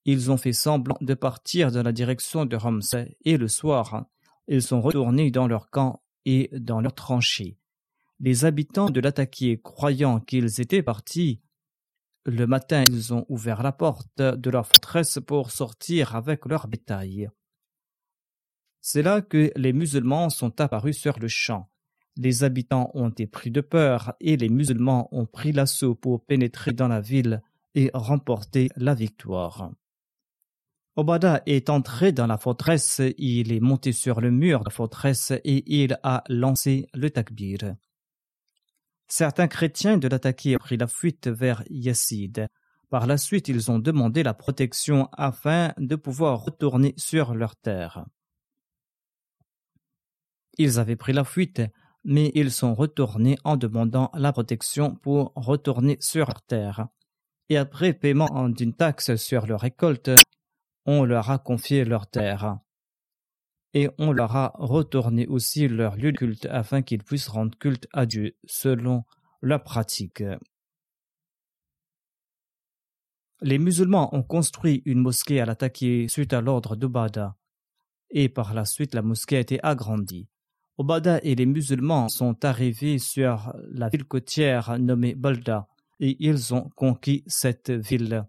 ils 0.04 0.30
ont 0.30 0.36
fait 0.36 0.52
semblant 0.52 0.98
de 1.00 1.14
partir 1.14 1.70
dans 1.70 1.82
la 1.82 1.92
direction 1.92 2.44
de 2.44 2.56
Ramsey 2.56 3.16
et 3.24 3.36
le 3.36 3.48
soir, 3.48 4.06
ils 4.48 4.62
sont 4.62 4.80
retournés 4.80 5.30
dans 5.30 5.46
leur 5.46 5.70
camp 5.70 6.02
et 6.24 6.50
dans 6.52 6.80
leur 6.80 6.94
tranchées. 6.94 7.56
Les 8.18 8.44
habitants 8.44 8.90
de 8.90 9.00
l'attaquer, 9.00 9.60
croyant 9.62 10.20
qu'ils 10.20 10.60
étaient 10.60 10.82
partis, 10.82 11.40
le 12.26 12.46
matin 12.46 12.82
ils 12.90 13.14
ont 13.14 13.24
ouvert 13.28 13.62
la 13.62 13.72
porte 13.72 14.20
de 14.20 14.50
leur 14.50 14.66
forteresse 14.66 15.18
pour 15.24 15.50
sortir 15.50 16.16
avec 16.16 16.44
leur 16.46 16.66
bétail. 16.66 17.30
C'est 18.80 19.02
là 19.02 19.20
que 19.20 19.52
les 19.56 19.72
musulmans 19.72 20.28
sont 20.28 20.60
apparus 20.60 20.98
sur 20.98 21.18
le 21.18 21.28
champ. 21.28 21.70
Les 22.16 22.44
habitants 22.44 22.90
ont 22.94 23.10
été 23.10 23.26
pris 23.26 23.50
de 23.50 23.60
peur 23.60 24.14
et 24.20 24.36
les 24.36 24.48
musulmans 24.48 25.08
ont 25.12 25.26
pris 25.26 25.52
l'assaut 25.52 25.94
pour 25.94 26.24
pénétrer 26.24 26.72
dans 26.72 26.88
la 26.88 27.00
ville 27.00 27.42
et 27.74 27.90
remporter 27.94 28.70
la 28.76 28.94
victoire. 28.94 29.70
Obada 30.96 31.42
est 31.46 31.68
entré 31.68 32.10
dans 32.12 32.26
la 32.26 32.38
forteresse, 32.38 33.02
il 33.18 33.52
est 33.52 33.60
monté 33.60 33.92
sur 33.92 34.20
le 34.20 34.30
mur 34.30 34.60
de 34.60 34.64
la 34.64 34.70
forteresse 34.70 35.30
et 35.44 35.82
il 35.82 35.98
a 36.02 36.24
lancé 36.28 36.86
le 36.94 37.10
takbir. 37.10 37.74
Certains 39.08 39.46
chrétiens 39.46 39.98
de 39.98 40.08
l'attaquer 40.08 40.56
ont 40.56 40.58
pris 40.58 40.76
la 40.76 40.88
fuite 40.88 41.28
vers 41.28 41.62
Yassid. 41.70 42.48
Par 42.90 43.06
la 43.06 43.16
suite, 43.16 43.48
ils 43.48 43.70
ont 43.70 43.78
demandé 43.78 44.22
la 44.22 44.34
protection 44.34 45.08
afin 45.12 45.72
de 45.78 45.96
pouvoir 45.96 46.42
retourner 46.44 46.94
sur 46.96 47.34
leur 47.34 47.56
terre. 47.56 48.04
Ils 50.58 50.78
avaient 50.78 50.96
pris 50.96 51.12
la 51.12 51.24
fuite, 51.24 51.62
mais 52.04 52.30
ils 52.34 52.52
sont 52.52 52.74
retournés 52.74 53.36
en 53.44 53.56
demandant 53.56 54.10
la 54.14 54.32
protection 54.32 54.94
pour 54.94 55.32
retourner 55.34 55.98
sur 56.00 56.42
terre. 56.42 56.88
Et 57.48 57.56
après 57.56 57.92
paiement 57.92 58.48
d'une 58.48 58.74
taxe 58.74 59.16
sur 59.16 59.46
leur 59.46 59.60
récolte, 59.60 60.10
on 60.84 61.04
leur 61.04 61.30
a 61.30 61.38
confié 61.38 61.84
leur 61.84 62.06
terre. 62.08 62.58
Et 63.76 63.90
on 63.98 64.10
leur 64.10 64.34
a 64.34 64.52
retourné 64.54 65.26
aussi 65.26 65.68
leur 65.68 65.96
lieu 65.96 66.10
de 66.10 66.16
culte 66.16 66.46
afin 66.46 66.80
qu'ils 66.80 67.04
puissent 67.04 67.28
rendre 67.28 67.58
culte 67.58 67.86
à 67.92 68.06
Dieu 68.06 68.34
selon 68.46 69.04
leur 69.42 69.62
pratique. 69.62 70.22
Les 73.42 73.58
musulmans 73.58 74.14
ont 74.14 74.22
construit 74.22 74.80
une 74.86 75.00
mosquée 75.00 75.42
à 75.42 75.44
l'attaquer 75.44 76.08
suite 76.08 76.32
à 76.32 76.40
l'ordre 76.40 76.74
d'Ubada, 76.74 77.36
et 78.08 78.30
par 78.30 78.54
la 78.54 78.64
suite 78.64 78.94
la 78.94 79.02
mosquée 79.02 79.36
a 79.36 79.40
été 79.40 79.62
agrandie. 79.62 80.26
Obada 80.78 81.20
et 81.22 81.34
les 81.34 81.44
musulmans 81.44 82.08
sont 82.08 82.46
arrivés 82.46 82.98
sur 82.98 83.52
la 83.68 83.90
ville 83.90 84.06
côtière 84.06 84.78
nommée 84.78 85.14
Balda 85.14 85.68
et 86.00 86.16
ils 86.18 86.54
ont 86.54 86.70
conquis 86.76 87.24
cette 87.26 87.70
ville. 87.70 88.26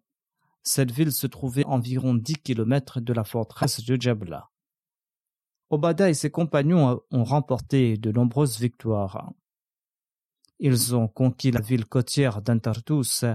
Cette 0.61 0.91
ville 0.91 1.13
se 1.13 1.27
trouvait 1.27 1.63
environ 1.63 2.15
dix 2.15 2.35
kilomètres 2.35 2.99
de 2.99 3.13
la 3.13 3.23
forteresse 3.23 3.85
de 3.85 3.95
Jabla. 3.97 4.49
Obada 5.69 6.09
et 6.09 6.13
ses 6.13 6.31
compagnons 6.31 7.01
ont 7.11 7.23
remporté 7.23 7.97
de 7.97 8.11
nombreuses 8.11 8.59
victoires. 8.59 9.33
Ils 10.59 10.95
ont 10.95 11.07
conquis 11.07 11.51
la 11.51 11.61
ville 11.61 11.85
côtière 11.85 12.41
d'Antartus, 12.41 13.25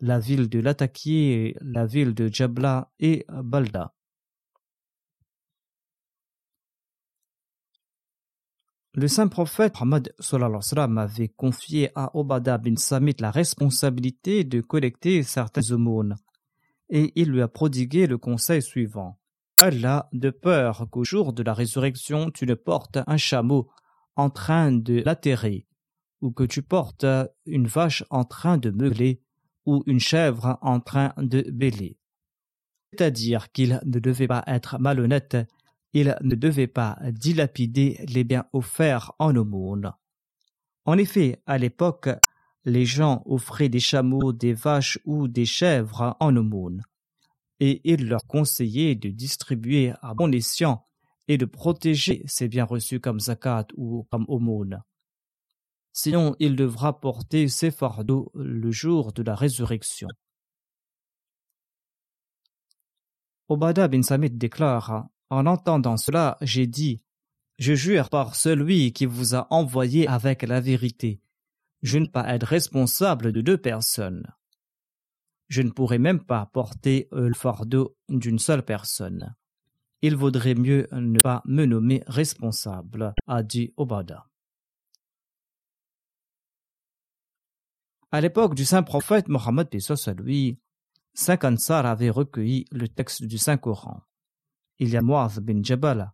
la 0.00 0.18
ville 0.18 0.48
de 0.48 0.60
Latakia, 0.60 1.52
la 1.60 1.86
ville 1.86 2.14
de 2.14 2.28
Jabla 2.32 2.92
et 3.00 3.26
Balda. 3.28 3.94
Le 8.94 9.06
saint 9.06 9.28
prophète 9.28 9.74
Muhammad 9.76 10.12
avait 10.98 11.28
confié 11.28 11.90
à 11.94 12.16
Obada 12.16 12.58
bin 12.58 12.76
Samit 12.76 13.14
la 13.20 13.30
responsabilité 13.30 14.44
de 14.44 14.60
collecter 14.60 15.22
certaines 15.22 15.72
aumônes 15.72 16.16
et 16.88 17.12
il 17.14 17.30
lui 17.30 17.42
a 17.42 17.48
prodigué 17.48 18.06
le 18.06 18.18
conseil 18.18 18.62
suivant. 18.62 19.18
Allah, 19.60 20.08
de 20.12 20.30
peur 20.30 20.88
qu'au 20.90 21.04
jour 21.04 21.32
de 21.32 21.42
la 21.42 21.54
résurrection 21.54 22.30
tu 22.30 22.46
ne 22.46 22.54
portes 22.54 22.98
un 23.06 23.16
chameau 23.16 23.68
en 24.16 24.30
train 24.30 24.72
de 24.72 25.02
l'atterrer, 25.04 25.66
ou 26.20 26.30
que 26.30 26.44
tu 26.44 26.62
portes 26.62 27.06
une 27.46 27.66
vache 27.66 28.04
en 28.10 28.24
train 28.24 28.58
de 28.58 28.70
meugler, 28.70 29.20
ou 29.66 29.82
une 29.86 30.00
chèvre 30.00 30.58
en 30.62 30.80
train 30.80 31.12
de 31.18 31.42
bêler. 31.50 31.98
C'est-à-dire 32.92 33.52
qu'il 33.52 33.80
ne 33.84 33.98
devait 33.98 34.26
pas 34.26 34.42
être 34.46 34.78
malhonnête 34.78 35.36
il 35.92 36.14
ne 36.20 36.34
devait 36.34 36.66
pas 36.66 36.98
dilapider 37.12 38.04
les 38.08 38.24
biens 38.24 38.46
offerts 38.52 39.12
en 39.18 39.34
aumône. 39.34 39.92
En 40.84 40.98
effet, 40.98 41.42
à 41.46 41.58
l'époque, 41.58 42.08
les 42.64 42.84
gens 42.84 43.22
offraient 43.26 43.68
des 43.68 43.80
chameaux, 43.80 44.32
des 44.32 44.52
vaches 44.52 44.98
ou 45.04 45.28
des 45.28 45.46
chèvres 45.46 46.16
en 46.20 46.36
aumône, 46.36 46.82
et 47.60 47.80
il 47.84 48.08
leur 48.08 48.26
conseillait 48.26 48.94
de 48.94 49.08
distribuer 49.08 49.92
à 50.02 50.14
bon 50.14 50.32
escient 50.32 50.84
et 51.26 51.38
de 51.38 51.44
protéger 51.44 52.22
ces 52.26 52.48
biens 52.48 52.64
reçus 52.64 53.00
comme 53.00 53.20
zakat 53.20 53.66
ou 53.76 54.06
comme 54.10 54.24
aumône. 54.28 54.82
Sinon, 55.92 56.36
il 56.38 56.56
devra 56.56 57.00
porter 57.00 57.48
ses 57.48 57.70
fardeaux 57.70 58.30
le 58.34 58.70
jour 58.70 59.12
de 59.12 59.22
la 59.22 59.34
résurrection. 59.34 60.08
Obada 63.48 63.88
bin 63.88 64.02
Samit 64.02 64.30
déclare 64.30 65.08
en 65.30 65.46
entendant 65.46 65.96
cela, 65.96 66.38
j'ai 66.40 66.66
dit 66.66 67.02
Je 67.58 67.74
jure 67.74 68.08
par 68.08 68.34
celui 68.34 68.92
qui 68.92 69.06
vous 69.06 69.34
a 69.34 69.46
envoyé 69.50 70.06
avec 70.08 70.42
la 70.42 70.60
vérité. 70.60 71.20
Je 71.82 71.98
ne 71.98 72.06
peux 72.06 72.12
pas 72.12 72.34
être 72.34 72.46
responsable 72.46 73.32
de 73.32 73.40
deux 73.40 73.58
personnes. 73.58 74.26
Je 75.48 75.62
ne 75.62 75.70
pourrais 75.70 75.98
même 75.98 76.24
pas 76.24 76.46
porter 76.46 77.08
le 77.12 77.34
fardeau 77.34 77.96
d'une 78.08 78.38
seule 78.38 78.64
personne. 78.64 79.34
Il 80.02 80.14
vaudrait 80.14 80.54
mieux 80.54 80.86
ne 80.92 81.18
pas 81.20 81.42
me 81.44 81.64
nommer 81.64 82.04
responsable, 82.06 83.14
a 83.26 83.42
dit 83.42 83.72
Obada. 83.76 84.26
À 88.10 88.20
l'époque 88.20 88.54
du 88.54 88.64
saint 88.64 88.82
prophète 88.82 89.28
Mohammed 89.28 89.68
lui, 90.18 90.58
cinq 91.14 91.44
Ansar 91.44 91.84
avaient 91.84 92.10
recueilli 92.10 92.66
le 92.70 92.88
texte 92.88 93.24
du 93.24 93.38
Saint-Coran 93.38 94.02
il 94.78 94.90
y 94.90 94.96
a 94.96 95.02
Muaz 95.02 95.40
bin 95.40 95.62
Jabal, 95.62 96.12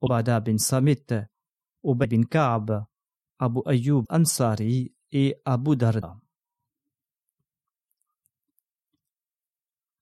Obada 0.00 0.40
bin 0.40 0.58
Samit, 0.58 1.06
Ubay 1.82 2.06
bin 2.06 2.24
Ka'b, 2.24 2.84
Abu 3.38 3.60
Ayyub 3.66 4.04
Ansari 4.10 4.92
et 5.10 5.36
Abu 5.44 5.76
Darda. 5.76 6.16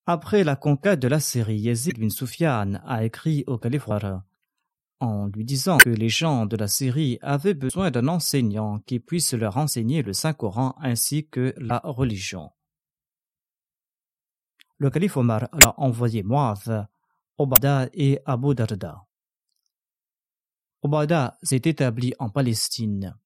Après 0.06 0.44
la 0.44 0.56
conquête 0.56 1.00
de 1.00 1.08
la 1.08 1.20
Syrie, 1.20 1.58
Yazid 1.58 1.98
bin 1.98 2.10
Sufyan 2.10 2.80
a 2.84 3.04
écrit 3.04 3.44
au 3.46 3.58
calife 3.58 3.86
en 5.00 5.26
lui 5.28 5.44
disant 5.44 5.78
que 5.78 5.88
les 5.88 6.10
gens 6.10 6.46
de 6.46 6.56
la 6.56 6.68
Syrie 6.68 7.18
avaient 7.22 7.54
besoin 7.54 7.90
d'un 7.90 8.06
enseignant 8.08 8.80
qui 8.80 9.00
puisse 9.00 9.32
leur 9.32 9.56
enseigner 9.56 10.02
le 10.02 10.12
Saint-Coran 10.12 10.74
ainsi 10.78 11.26
que 11.26 11.54
la 11.56 11.80
religion. 11.84 12.50
Le 14.78 14.90
calife 14.90 15.16
Omar 15.16 15.48
a 15.52 15.80
envoyé 15.80 16.22
Muaz 16.22 16.86
Obada 17.38 17.88
et 17.94 18.20
Abu 18.26 18.54
Darda. 18.54 19.06
Obada 20.82 21.38
s'est 21.42 21.62
établi 21.64 22.14
en 22.18 22.28
Palestine. 22.28 23.16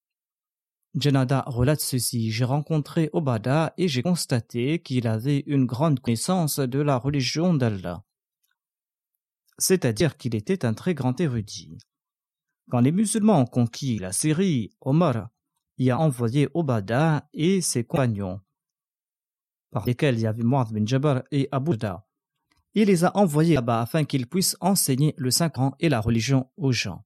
Janada 0.94 1.44
relate 1.46 1.80
ceci 1.80 2.30
J'ai 2.30 2.44
rencontré 2.44 3.10
Obada 3.12 3.74
et 3.76 3.88
j'ai 3.88 4.02
constaté 4.02 4.80
qu'il 4.80 5.06
avait 5.06 5.42
une 5.46 5.66
grande 5.66 6.00
connaissance 6.00 6.58
de 6.58 6.78
la 6.78 6.96
religion 6.96 7.54
d'Allah. 7.54 8.04
C'est-à-dire 9.58 10.16
qu'il 10.16 10.34
était 10.34 10.64
un 10.64 10.74
très 10.74 10.94
grand 10.94 11.20
érudit. 11.20 11.78
Quand 12.70 12.80
les 12.80 12.92
musulmans 12.92 13.40
ont 13.40 13.46
conquis 13.46 13.98
la 13.98 14.12
Syrie, 14.12 14.70
Omar 14.80 15.28
y 15.78 15.90
a 15.90 15.98
envoyé 15.98 16.48
Obada 16.54 17.28
et 17.32 17.60
ses 17.60 17.84
compagnons, 17.84 18.40
par 19.70 19.84
lesquels 19.86 20.16
il 20.16 20.22
y 20.22 20.26
avait 20.26 20.42
Muad 20.42 20.72
bin 20.72 20.86
Jabal 20.86 21.24
et 21.30 21.48
Abu 21.50 21.76
Darda 21.76 22.06
il 22.74 22.88
les 22.88 23.04
a 23.04 23.16
envoyés 23.16 23.54
là-bas 23.54 23.80
afin 23.80 24.04
qu'ils 24.04 24.26
puissent 24.26 24.56
enseigner 24.60 25.14
le 25.16 25.30
Saint-Coran 25.30 25.74
et 25.78 25.88
la 25.88 26.00
religion 26.00 26.50
aux 26.56 26.72
gens. 26.72 27.04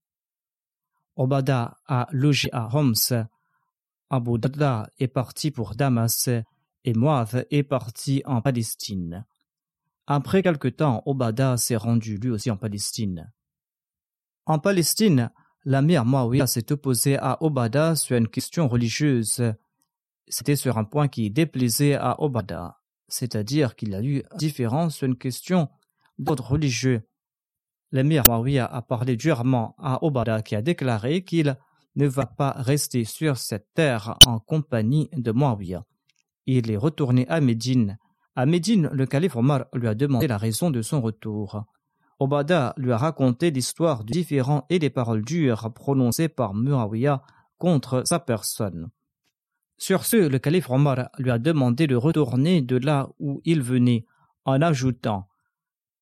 Obada 1.17 1.77
a 1.87 2.09
logé 2.11 2.49
à 2.53 2.75
Homs, 2.75 2.95
Abu 4.11 4.39
Darda 4.39 4.89
est 4.99 5.09
parti 5.09 5.51
pour 5.51 5.75
Damas 5.75 6.29
et 6.85 6.95
Moab 6.95 7.45
est 7.51 7.63
parti 7.63 8.23
en 8.25 8.41
Palestine. 8.41 9.27
Après 10.07 10.43
quelque 10.43 10.69
temps, 10.69 11.03
Obada 11.05 11.57
s'est 11.57 11.77
rendu 11.77 12.17
lui 12.17 12.31
aussi 12.31 12.51
en 12.51 12.57
Palestine. 12.57 13.31
En 14.47 14.59
Palestine, 14.59 15.31
la 15.65 15.83
mère 15.83 16.07
Muawiyah 16.07 16.47
s'est 16.47 16.73
opposée 16.73 17.19
à 17.19 17.43
Obada 17.43 17.97
sur 17.97 18.17
une 18.17 18.29
question 18.29 18.69
religieuse. 18.69 19.53
C'était 20.29 20.57
sur 20.57 20.79
un 20.79 20.85
point 20.85 21.09
qui 21.09 21.31
déplaisait 21.31 21.95
à 21.95 22.23
Obada 22.23 22.79
c'est-à-dire 23.09 23.75
qu'il 23.75 23.95
a 23.95 24.03
eu 24.03 24.23
différence 24.37 24.97
sur 24.97 25.07
une 25.07 25.17
question 25.17 25.69
d'ordre 26.19 26.47
religieux. 26.47 27.03
L'émir 27.91 28.25
Muawiyah 28.27 28.67
a 28.67 28.83
parlé 28.83 29.17
durement 29.17 29.75
à 29.79 30.05
Obada 30.05 30.43
qui 30.43 30.55
a 30.55 30.63
déclaré 30.63 31.25
qu'il 31.25 31.57
ne 31.99 32.07
va 32.07 32.25
pas 32.25 32.53
rester 32.57 33.05
sur 33.05 33.37
cette 33.37 33.75
terre 33.75 34.17
en 34.27 34.39
compagnie 34.39 35.11
de 35.13 35.33
Muawiyah. 35.33 35.85
Il 36.47 36.71
est 36.71 36.77
retourné 36.77 37.27
à 37.29 37.41
Médine. 37.41 37.99
À 38.35 38.47
Médine, 38.47 38.89
le 38.93 39.05
calife 39.05 39.37
Omar 39.37 39.67
lui 39.75 39.89
a 39.89 39.95
demandé 39.95 40.27
la 40.27 40.39
raison 40.39 40.71
de 40.71 40.81
son 40.81 41.03
retour. 41.03 41.65
Obada 42.21 42.73
lui 42.77 42.93
a 42.93 42.97
raconté 42.97 43.51
l'histoire 43.51 44.05
du 44.05 44.13
différent 44.13 44.65
et 44.71 44.79
des 44.79 44.91
paroles 44.91 45.25
dures 45.25 45.73
prononcées 45.75 46.29
par 46.29 46.55
Muawiyah 46.55 47.23
contre 47.59 48.03
sa 48.07 48.19
personne. 48.19 48.89
Sur 49.77 50.05
ce, 50.05 50.17
le 50.17 50.39
calife 50.39 50.71
Omar 50.71 51.11
lui 51.19 51.31
a 51.31 51.39
demandé 51.39 51.87
de 51.87 51.97
retourner 51.97 52.63
de 52.63 52.77
là 52.77 53.11
où 53.19 53.43
il 53.45 53.61
venait, 53.61 54.07
en 54.45 54.63
ajoutant 54.63 55.29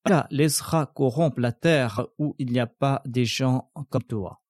Allah 0.07 0.29
laissera 0.31 0.87
corrompre 0.87 1.41
la 1.41 1.51
terre 1.51 2.07
où 2.19 2.37
il 2.39 2.53
n'y 2.53 2.61
a 2.61 2.69
pas 2.69 3.03
des 3.07 3.25
gens 3.25 3.73
comme 3.91 4.05
toi. 4.05 4.41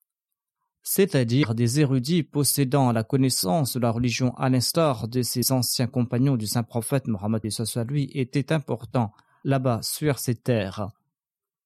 C'est-à-dire 0.89 1.57
des 1.57 1.81
érudits 1.81 2.23
possédant 2.23 2.93
la 2.93 3.03
connaissance 3.03 3.75
de 3.75 3.81
la 3.81 3.91
religion 3.91 4.33
à 4.37 4.49
l'instar 4.49 5.09
de 5.09 5.21
ses 5.21 5.51
anciens 5.51 5.89
compagnons 5.89 6.37
du 6.37 6.47
saint 6.47 6.63
prophète 6.63 7.09
Mohammed 7.09 7.43
lui 7.89 8.09
était 8.15 8.53
important 8.53 9.11
là-bas 9.43 9.81
sur 9.83 10.21
ces 10.21 10.37
terres. 10.37 10.91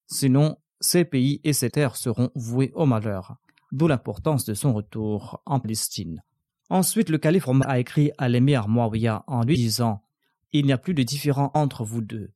Sinon, 0.07 0.57
ces 0.81 1.05
pays 1.05 1.39
et 1.45 1.53
ces 1.53 1.69
terres 1.69 1.97
seront 1.97 2.31
voués 2.35 2.73
au 2.75 2.87
malheur, 2.87 3.37
d'où 3.73 3.89
l'importance 3.89 4.47
de 4.47 4.55
son 4.55 4.73
retour 4.73 5.43
en 5.45 5.61
Palestine. 5.61 6.23
Ensuite, 6.71 7.11
le 7.11 7.19
calife 7.19 7.47
a 7.67 7.79
écrit 7.79 8.13
à 8.17 8.27
l'émir 8.27 8.69
Muawiyah 8.69 9.25
en 9.27 9.45
lui 9.45 9.57
disant 9.57 10.03
Il 10.55 10.65
n'y 10.65 10.73
a 10.73 10.79
plus 10.79 10.95
de 10.95 11.03
différent 11.03 11.51
entre 11.53 11.85
vous 11.85 12.01
deux. 12.01 12.31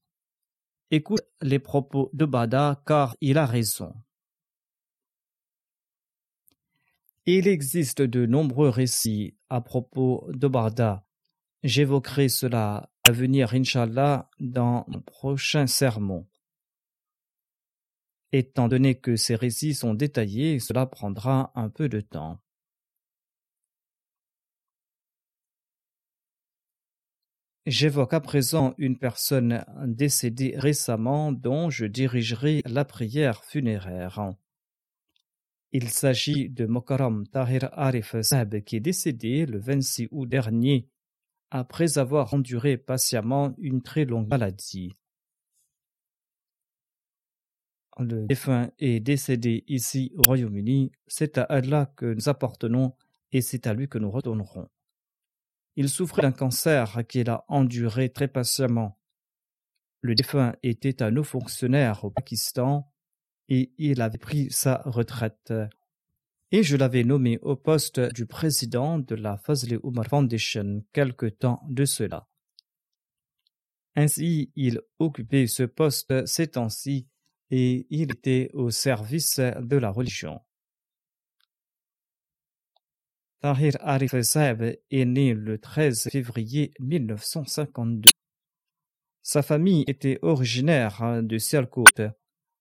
Écoute 0.90 1.22
les 1.40 1.60
propos 1.60 2.10
de 2.12 2.26
Bada 2.26 2.82
car 2.84 3.16
il 3.22 3.38
a 3.38 3.46
raison. 3.46 3.94
Il 7.26 7.48
existe 7.48 8.02
de 8.02 8.26
nombreux 8.26 8.68
récits 8.68 9.34
à 9.48 9.62
propos 9.62 10.28
de 10.34 10.46
Bada. 10.46 11.06
J'évoquerai 11.62 12.28
cela 12.28 12.90
à 13.02 13.12
venir, 13.12 13.54
Inch'Allah, 13.54 14.28
dans 14.40 14.84
mon 14.88 15.00
prochain 15.00 15.66
sermon. 15.66 16.28
Étant 18.32 18.68
donné 18.68 19.00
que 19.00 19.16
ces 19.16 19.36
récits 19.36 19.72
sont 19.74 19.94
détaillés, 19.94 20.58
cela 20.58 20.84
prendra 20.84 21.50
un 21.54 21.70
peu 21.70 21.88
de 21.88 22.00
temps. 22.02 22.42
J'évoque 27.64 28.12
à 28.12 28.20
présent 28.20 28.74
une 28.76 28.98
personne 28.98 29.64
décédée 29.86 30.54
récemment 30.58 31.32
dont 31.32 31.70
je 31.70 31.86
dirigerai 31.86 32.60
la 32.66 32.84
prière 32.84 33.42
funéraire. 33.44 34.34
Il 35.76 35.90
s'agit 35.90 36.48
de 36.48 36.66
Mokaram 36.66 37.26
Tahir 37.26 37.68
Arif 37.72 38.14
Saab 38.20 38.60
qui 38.60 38.76
est 38.76 38.80
décédé 38.80 39.44
le 39.44 39.58
26 39.58 40.06
août 40.12 40.24
dernier 40.24 40.88
après 41.50 41.98
avoir 41.98 42.32
enduré 42.32 42.76
patiemment 42.76 43.56
une 43.58 43.82
très 43.82 44.04
longue 44.04 44.28
maladie. 44.28 44.94
Le 47.98 48.24
défunt 48.28 48.70
est 48.78 49.00
décédé 49.00 49.64
ici 49.66 50.12
au 50.16 50.22
Royaume-Uni. 50.22 50.92
C'est 51.08 51.38
à 51.38 51.42
Allah 51.42 51.92
que 51.96 52.06
nous 52.06 52.28
appartenons 52.28 52.94
et 53.32 53.40
c'est 53.40 53.66
à 53.66 53.74
lui 53.74 53.88
que 53.88 53.98
nous 53.98 54.12
retournerons. 54.12 54.68
Il 55.74 55.88
souffrait 55.88 56.22
d'un 56.22 56.30
cancer 56.30 57.04
qu'il 57.08 57.28
a 57.28 57.44
enduré 57.48 58.10
très 58.10 58.28
patiemment. 58.28 59.00
Le 60.02 60.14
défunt 60.14 60.54
était 60.62 61.02
un 61.02 61.16
haut 61.16 61.24
fonctionnaire 61.24 62.04
au 62.04 62.10
Pakistan 62.10 62.93
et 63.48 63.72
il 63.78 64.00
avait 64.00 64.18
pris 64.18 64.50
sa 64.50 64.82
retraite. 64.84 65.52
Et 66.50 66.62
je 66.62 66.76
l'avais 66.76 67.04
nommé 67.04 67.38
au 67.38 67.56
poste 67.56 68.00
du 68.00 68.26
président 68.26 68.98
de 68.98 69.14
la 69.14 69.38
Fazle 69.38 69.80
Umar 69.82 70.06
Foundation 70.06 70.84
quelque 70.92 71.26
temps 71.26 71.62
de 71.68 71.84
cela. 71.84 72.28
Ainsi, 73.96 74.52
il 74.56 74.80
occupait 74.98 75.46
ce 75.46 75.62
poste 75.62 76.26
ces 76.26 76.48
temps-ci 76.48 77.08
et 77.50 77.86
il 77.90 78.12
était 78.12 78.50
au 78.52 78.70
service 78.70 79.38
de 79.38 79.76
la 79.76 79.90
religion. 79.90 80.40
Tahir 83.40 83.76
Arif 83.80 84.18
Saeb 84.22 84.62
est 84.62 85.04
né 85.04 85.34
le 85.34 85.58
13 85.58 86.08
février 86.10 86.72
1952. 86.80 88.08
Sa 89.22 89.42
famille 89.42 89.84
était 89.86 90.18
originaire 90.22 91.22
de 91.22 91.38
Sialkot. 91.38 91.84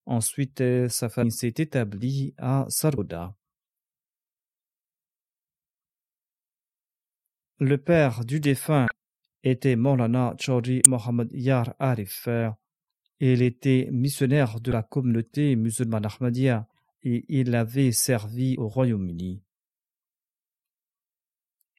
Ensuite, 0.06 0.64
sa 0.90 1.10
famille 1.10 1.32
s'est 1.32 1.54
établie 1.58 2.34
à 2.38 2.66
Saroda. 2.70 3.36
Le 7.60 7.78
père 7.78 8.26
du 8.26 8.40
défunt 8.40 8.88
était 9.44 9.76
Maulana 9.76 10.36
Chaudhry 10.38 10.82
Mohammad 10.88 11.30
Yar 11.32 11.74
Arif. 11.80 12.28
Il 13.20 13.42
était 13.42 13.88
missionnaire 13.92 14.60
de 14.60 14.72
la 14.72 14.84
communauté 14.84 15.56
musulmane 15.56 16.06
Ahmadiyya 16.06 16.68
et 17.04 17.24
il 17.30 17.56
avait 17.56 17.92
servi 17.92 18.58
au 18.58 18.68
Royaume-Uni. 18.68 19.44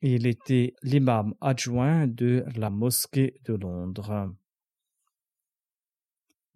Il 0.01 0.27
était 0.27 0.75
l'imam 0.83 1.35
adjoint 1.41 2.07
de 2.07 2.45
la 2.57 2.71
mosquée 2.71 3.41
de 3.45 3.55
Londres. 3.55 4.35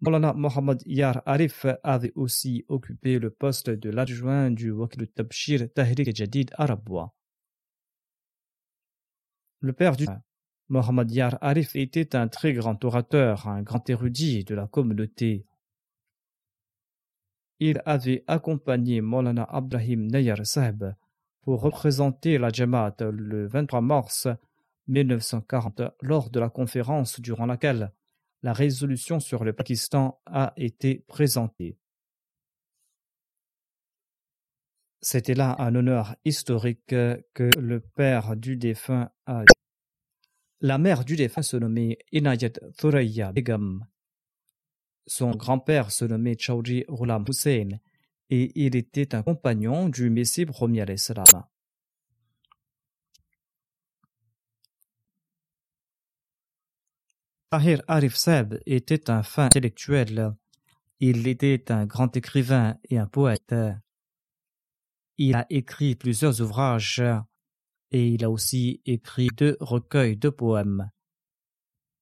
Maulana 0.01 0.33
Mohammad 0.33 0.81
Yar 0.85 1.21
Arif 1.25 1.65
avait 1.83 2.13
aussi 2.15 2.63
occupé 2.69 3.19
le 3.19 3.29
poste 3.31 3.69
de 3.69 3.89
l'adjoint 3.89 4.49
du 4.49 4.71
Wakil 4.71 5.07
Tabshir 5.09 5.67
Tahrik 5.73 6.15
Jadid 6.15 6.51
Arabwa. 6.53 7.13
Le 9.59 9.73
père 9.73 9.97
du 9.97 10.05
Mohammad 10.69 11.11
Yar 11.11 11.37
Arif 11.41 11.75
était 11.75 12.15
un 12.15 12.29
très 12.29 12.53
grand 12.53 12.81
orateur, 12.85 13.49
un 13.49 13.61
grand 13.61 13.89
érudit 13.89 14.45
de 14.45 14.55
la 14.55 14.67
communauté. 14.67 15.45
Il 17.59 17.81
avait 17.85 18.23
accompagné 18.27 19.01
Maulana 19.01 19.43
Abrahim 19.43 20.07
Nayar 20.07 20.45
Sahib 20.45 20.95
pour 21.41 21.59
représenter 21.59 22.37
la 22.37 22.49
Jamaat 22.49 22.95
le 23.01 23.47
23 23.47 23.81
mars 23.81 24.29
1940 24.87 25.81
lors 26.01 26.29
de 26.29 26.39
la 26.39 26.49
conférence 26.49 27.19
durant 27.19 27.45
laquelle 27.45 27.91
la 28.41 28.53
résolution 28.53 29.19
sur 29.19 29.43
le 29.43 29.53
Pakistan 29.53 30.21
a 30.25 30.53
été 30.55 31.03
présentée. 31.07 31.77
C'était 35.01 35.33
là 35.33 35.55
un 35.59 35.75
honneur 35.75 36.15
historique 36.25 36.87
que 36.87 37.49
le 37.57 37.79
père 37.79 38.35
du 38.35 38.57
défunt 38.57 39.11
a. 39.25 39.43
La 40.61 40.77
mère 40.77 41.05
du 41.05 41.15
défunt 41.15 41.41
se 41.41 41.55
nommait 41.55 41.99
Inayat 42.11 42.51
Thuraya 42.77 43.31
Begum. 43.31 43.85
Son 45.07 45.31
grand-père 45.31 45.91
se 45.91 46.05
nommait 46.05 46.37
Chaudhry 46.37 46.85
Ghulam 46.89 47.23
Hussein 47.27 47.79
et 48.29 48.51
il 48.55 48.75
était 48.75 49.15
un 49.15 49.23
compagnon 49.23 49.89
du 49.89 50.09
Messie 50.09 50.45
premier 50.45 50.85
salam. 50.97 51.25
Tahir 57.51 57.81
Arif 57.87 58.15
Seb 58.15 58.59
était 58.67 59.09
un 59.09 59.23
fin 59.23 59.45
intellectuel. 59.45 60.35
Il 60.99 61.27
était 61.27 61.71
un 61.71 61.87
grand 61.87 62.15
écrivain 62.15 62.77
et 62.89 62.99
un 62.99 63.07
poète. 63.07 63.55
Il 65.17 65.33
a 65.33 65.47
écrit 65.49 65.95
plusieurs 65.95 66.41
ouvrages 66.41 67.01
et 67.89 68.07
il 68.07 68.23
a 68.23 68.29
aussi 68.29 68.83
écrit 68.85 69.29
deux 69.35 69.57
recueils 69.61 70.15
de 70.15 70.29
poèmes. 70.29 70.91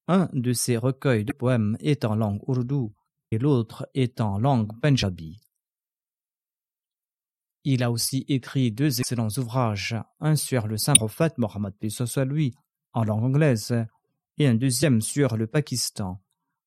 Un 0.10 0.28
de 0.34 0.52
ces 0.52 0.76
recueils 0.76 1.24
de 1.24 1.32
poèmes 1.32 1.78
est 1.80 2.04
en 2.04 2.16
langue 2.16 2.42
ourdou 2.46 2.94
et 3.32 3.38
l'autre 3.38 3.90
est 3.94 4.20
en 4.20 4.40
langue 4.40 4.78
punjabi. 4.82 5.40
Il 7.64 7.84
a 7.84 7.92
aussi 7.92 8.26
écrit 8.28 8.74
deux 8.74 9.00
excellents 9.00 9.30
ouvrages, 9.38 9.96
un 10.20 10.36
sur 10.36 10.68
le 10.68 10.78
saint 10.78 10.94
prophète 10.94 11.38
Mohammed 11.38 11.74
lui, 12.26 12.54
en 12.92 13.06
langue 13.06 13.24
anglaise, 13.24 13.88
et 14.38 14.48
un 14.48 14.56
deuxième 14.56 15.02
sur 15.02 15.38
le 15.38 15.48
Pakistan. 15.48 16.22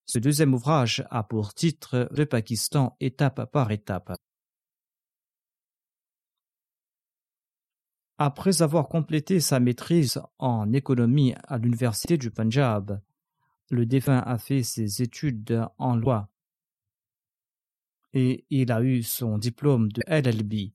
Ce 0.07 0.19
deuxième 0.19 0.55
ouvrage 0.55 1.05
a 1.11 1.23
pour 1.23 1.55
titre 1.55 2.09
Le 2.11 2.27
Pakistan 2.27 2.97
étape 3.01 3.51
par 3.53 3.71
étape. 3.71 4.13
Après 8.19 8.61
avoir 8.61 8.89
complété 8.89 9.41
sa 9.41 9.61
maîtrise 9.61 10.21
en 10.39 10.73
économie 10.73 11.35
à 11.45 11.59
l'université 11.59 12.19
du 12.19 12.31
Punjab, 12.31 13.01
le 13.71 13.87
défunt 13.87 14.19
a 14.19 14.37
fait 14.37 14.63
ses 14.63 15.01
études 15.01 15.65
en 15.79 15.97
loi 15.97 16.29
et 18.13 18.45
il 18.51 18.73
a 18.73 18.83
eu 18.83 19.03
son 19.03 19.39
diplôme 19.39 19.91
de 19.93 20.03
LLB 20.09 20.73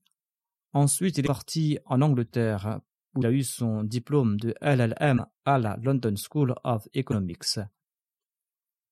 Ensuite, 0.72 1.16
il 1.16 1.24
est 1.24 1.26
parti 1.26 1.78
en 1.86 2.02
Angleterre 2.02 2.80
où 3.16 3.20
il 3.22 3.26
a 3.26 3.32
eu 3.32 3.42
son 3.42 3.82
diplôme 3.82 4.38
de 4.38 4.54
LLM 4.60 5.26
à 5.44 5.58
la 5.58 5.76
London 5.82 6.14
School 6.16 6.54
of 6.64 6.86
Economics. 6.94 7.58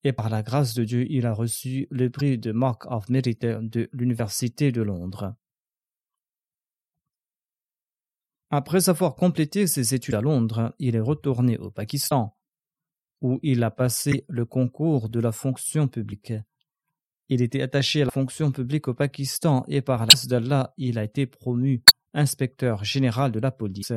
Et 0.03 0.13
par 0.13 0.29
la 0.29 0.43
grâce 0.43 0.73
de 0.73 0.83
Dieu, 0.83 1.05
il 1.09 1.25
a 1.25 1.33
reçu 1.33 1.87
le 1.89 2.09
prix 2.09 2.37
de 2.37 2.51
Mark 2.51 2.85
of 2.91 3.09
Merit 3.09 3.39
de 3.41 3.89
l'Université 3.91 4.71
de 4.71 4.81
Londres. 4.81 5.35
Après 8.51 8.89
avoir 8.89 9.15
complété 9.15 9.67
ses 9.67 9.95
études 9.95 10.13
à 10.15 10.21
Londres, 10.21 10.75
il 10.79 10.95
est 10.95 10.99
retourné 10.99 11.57
au 11.57 11.71
Pakistan, 11.71 12.37
où 13.21 13.39
il 13.41 13.63
a 13.63 13.71
passé 13.71 14.25
le 14.29 14.45
concours 14.45 15.09
de 15.09 15.19
la 15.19 15.31
fonction 15.31 15.87
publique. 15.87 16.33
Il 17.27 17.41
était 17.41 17.63
attaché 17.63 18.03
à 18.03 18.05
la 18.05 18.11
fonction 18.11 18.51
publique 18.51 18.87
au 18.87 18.93
Pakistan 18.93 19.65
et 19.67 19.81
par 19.81 20.05
l'as 20.05 20.27
d'Allah, 20.27 20.73
il 20.77 20.99
a 20.99 21.03
été 21.03 21.25
promu 21.25 21.83
inspecteur 22.13 22.83
général 22.83 23.31
de 23.31 23.39
la 23.39 23.51
police. 23.51 23.93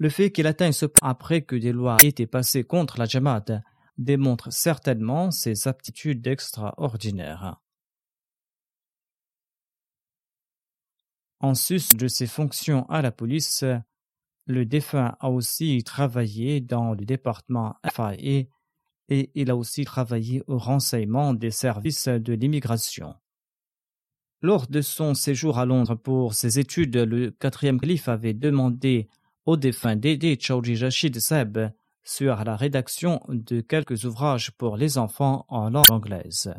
Le 0.00 0.08
fait 0.08 0.32
qu'il 0.32 0.46
atteigne 0.46 0.72
ce 0.72 0.86
point 0.86 1.10
après 1.10 1.42
que 1.42 1.54
des 1.54 1.72
lois 1.72 1.98
aient 2.02 2.08
été 2.08 2.26
passées 2.26 2.64
contre 2.64 2.98
la 2.98 3.04
Jamaat 3.04 3.44
démontre 3.98 4.50
certainement 4.50 5.30
ses 5.30 5.68
aptitudes 5.68 6.26
extraordinaires. 6.26 7.60
En 11.38 11.54
sus 11.54 11.94
de 11.94 12.08
ses 12.08 12.26
fonctions 12.26 12.88
à 12.88 13.02
la 13.02 13.12
police, 13.12 13.62
le 14.46 14.64
défunt 14.64 15.18
a 15.20 15.28
aussi 15.28 15.84
travaillé 15.84 16.62
dans 16.62 16.94
le 16.94 17.04
département 17.04 17.76
FIA 17.92 18.44
et 19.10 19.30
il 19.34 19.50
a 19.50 19.56
aussi 19.56 19.84
travaillé 19.84 20.42
au 20.46 20.56
renseignement 20.56 21.34
des 21.34 21.50
services 21.50 22.08
de 22.08 22.32
l'immigration. 22.32 23.16
Lors 24.40 24.66
de 24.66 24.80
son 24.80 25.12
séjour 25.12 25.58
à 25.58 25.66
Londres 25.66 25.94
pour 25.94 26.32
ses 26.32 26.58
études, 26.58 26.96
le 26.96 27.30
quatrième 27.32 27.78
calife 27.78 28.08
avait 28.08 28.32
demandé 28.32 29.10
au 29.46 29.56
défunt 29.56 29.96
d'aider 29.96 30.38
Chaudhry 30.40 30.76
Rashid 30.76 31.18
Seb 31.18 31.58
sur 32.02 32.44
la 32.44 32.56
rédaction 32.56 33.20
de 33.28 33.60
quelques 33.60 34.04
ouvrages 34.04 34.50
pour 34.52 34.76
les 34.76 34.98
enfants 34.98 35.44
en 35.48 35.70
langue 35.70 35.90
anglaise. 35.90 36.54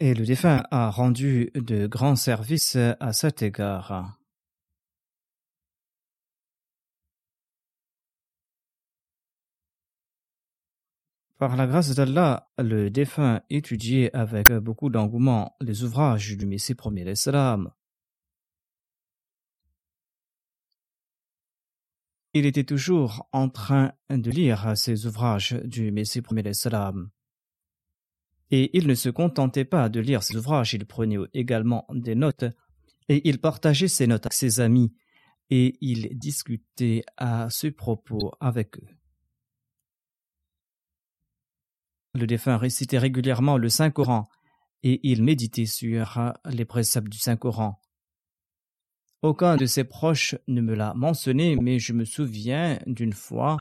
Et 0.00 0.14
le 0.14 0.24
défunt 0.24 0.64
a 0.70 0.90
rendu 0.90 1.50
de 1.54 1.86
grands 1.86 2.16
services 2.16 2.76
à 2.76 3.12
cet 3.12 3.42
égard. 3.42 4.18
Par 11.38 11.56
la 11.56 11.66
grâce 11.66 11.94
d'Allah, 11.94 12.48
le 12.58 12.88
défunt 12.88 13.42
étudiait 13.50 14.14
avec 14.14 14.52
beaucoup 14.52 14.90
d'engouement 14.90 15.56
les 15.60 15.82
ouvrages 15.82 16.36
du 16.36 16.46
Messie 16.46 16.76
premier 16.76 17.04
l'Islam. 17.04 17.72
Il 22.34 22.46
était 22.46 22.64
toujours 22.64 23.28
en 23.32 23.48
train 23.50 23.92
de 24.08 24.30
lire 24.30 24.72
ces 24.76 25.06
ouvrages 25.06 25.52
du 25.64 25.92
Messie 25.92 26.22
premier 26.22 26.42
l'Islam. 26.42 27.10
Et 28.50 28.76
il 28.76 28.86
ne 28.86 28.94
se 28.94 29.10
contentait 29.10 29.66
pas 29.66 29.88
de 29.88 30.00
lire 30.00 30.22
ces 30.22 30.36
ouvrages, 30.36 30.74
il 30.74 30.86
prenait 30.86 31.18
également 31.34 31.86
des 31.90 32.14
notes, 32.14 32.44
et 33.08 33.28
il 33.28 33.38
partageait 33.38 33.88
ces 33.88 34.06
notes 34.06 34.26
avec 34.26 34.32
ses 34.32 34.60
amis, 34.60 34.94
et 35.50 35.76
il 35.82 36.18
discutait 36.18 37.02
à 37.18 37.50
ce 37.50 37.66
propos 37.66 38.32
avec 38.40 38.78
eux. 38.78 38.88
Le 42.14 42.26
défunt 42.26 42.56
récitait 42.56 42.98
régulièrement 42.98 43.56
le 43.58 43.68
Saint-Coran 43.68 44.28
et 44.82 45.00
il 45.10 45.22
méditait 45.22 45.66
sur 45.66 46.34
les 46.44 46.64
préceptes 46.64 47.08
du 47.08 47.18
Saint-Coran. 47.18 47.80
Aucun 49.22 49.56
de 49.56 49.66
ses 49.66 49.84
proches 49.84 50.34
ne 50.48 50.60
me 50.60 50.74
l'a 50.74 50.94
mentionné, 50.94 51.54
mais 51.54 51.78
je 51.78 51.92
me 51.92 52.04
souviens 52.04 52.80
d'une 52.86 53.12
fois, 53.12 53.56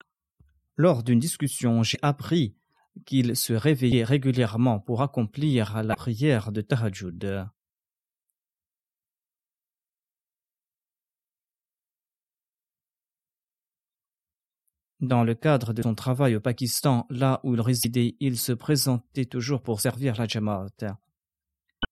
lors 0.75 1.03
d'une 1.03 1.19
discussion, 1.19 1.83
j'ai 1.83 1.99
appris 2.01 2.55
qu'il 3.05 3.35
se 3.35 3.53
réveillait 3.53 4.03
régulièrement 4.03 4.79
pour 4.79 5.03
accomplir 5.03 5.83
la 5.83 5.95
prière 5.95 6.51
de 6.51 6.61
Tahajjud. 6.61 7.45
Dans 14.99 15.23
le 15.23 15.35
cadre 15.35 15.73
de 15.73 15.83
son 15.83 15.93
travail 15.93 16.35
au 16.35 16.39
Pakistan, 16.39 17.05
là 17.11 17.39
où 17.43 17.53
il 17.53 17.61
résidait, 17.61 18.15
il 18.19 18.39
se 18.39 18.51
présentait 18.51 19.25
toujours 19.25 19.61
pour 19.61 19.79
servir 19.79 20.15
la 20.17 20.27
Jamaat. 20.27 20.97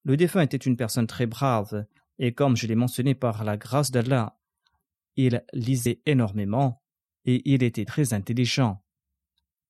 Le 0.04 0.18
défunt 0.18 0.42
était 0.42 0.58
une 0.58 0.78
personne 0.78 1.08
très 1.08 1.28
brave, 1.28 1.86
et 2.20 2.34
comme 2.34 2.56
je 2.56 2.68
l'ai 2.68 2.76
mentionné 2.76 3.16
par 3.16 3.44
la 3.44 3.58
grâce 3.58 3.92
d'Allah, 3.92 4.38
il 5.16 5.44
lisait 5.54 6.02
énormément 6.06 6.84
et 7.26 7.42
il 7.52 7.64
était 7.64 7.86
très 7.86 8.14
intelligent. 8.14 8.84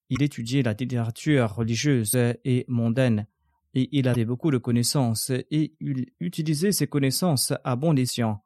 Il 0.10 0.24
étudiait 0.24 0.64
la 0.64 0.74
littérature 0.74 1.54
religieuse 1.54 2.16
et 2.16 2.66
mondaine, 2.68 3.28
et 3.76 3.88
il 3.92 4.08
avait 4.08 4.26
beaucoup 4.26 4.50
de 4.50 4.58
connaissances, 4.58 5.30
et 5.30 5.76
il 5.80 6.08
utilisait 6.20 6.72
ses 6.72 6.88
connaissances 6.88 7.54
à 7.64 7.76
bon 7.76 7.96
escient. 7.96 8.44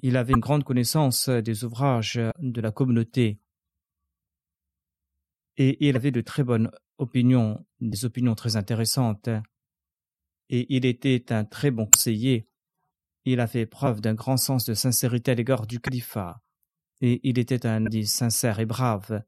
Il 0.00 0.16
avait 0.16 0.32
une 0.32 0.40
grande 0.40 0.64
connaissance 0.64 1.28
des 1.28 1.64
ouvrages 1.64 2.20
de 2.40 2.60
la 2.60 2.72
communauté, 2.72 3.38
et 5.56 5.88
il 5.88 5.94
avait 5.94 6.10
de 6.10 6.20
très 6.20 6.42
bonnes 6.42 6.70
opinions, 6.98 7.64
des 7.80 8.04
opinions 8.04 8.34
très 8.34 8.56
intéressantes, 8.56 9.28
et 10.50 10.66
il 10.74 10.84
était 10.86 11.32
un 11.32 11.44
très 11.44 11.70
bon 11.70 11.86
conseiller. 11.86 12.48
Il 13.24 13.40
a 13.40 13.46
fait 13.46 13.66
preuve 13.66 14.00
d'un 14.00 14.14
grand 14.14 14.36
sens 14.36 14.64
de 14.64 14.74
sincérité 14.74 15.32
à 15.32 15.34
l'égard 15.34 15.66
du 15.66 15.80
califat 15.80 16.42
et 17.00 17.20
il 17.22 17.38
était 17.38 17.66
un 17.66 17.86
homme 17.86 18.02
sincère 18.04 18.60
et 18.60 18.66
brave. 18.66 19.22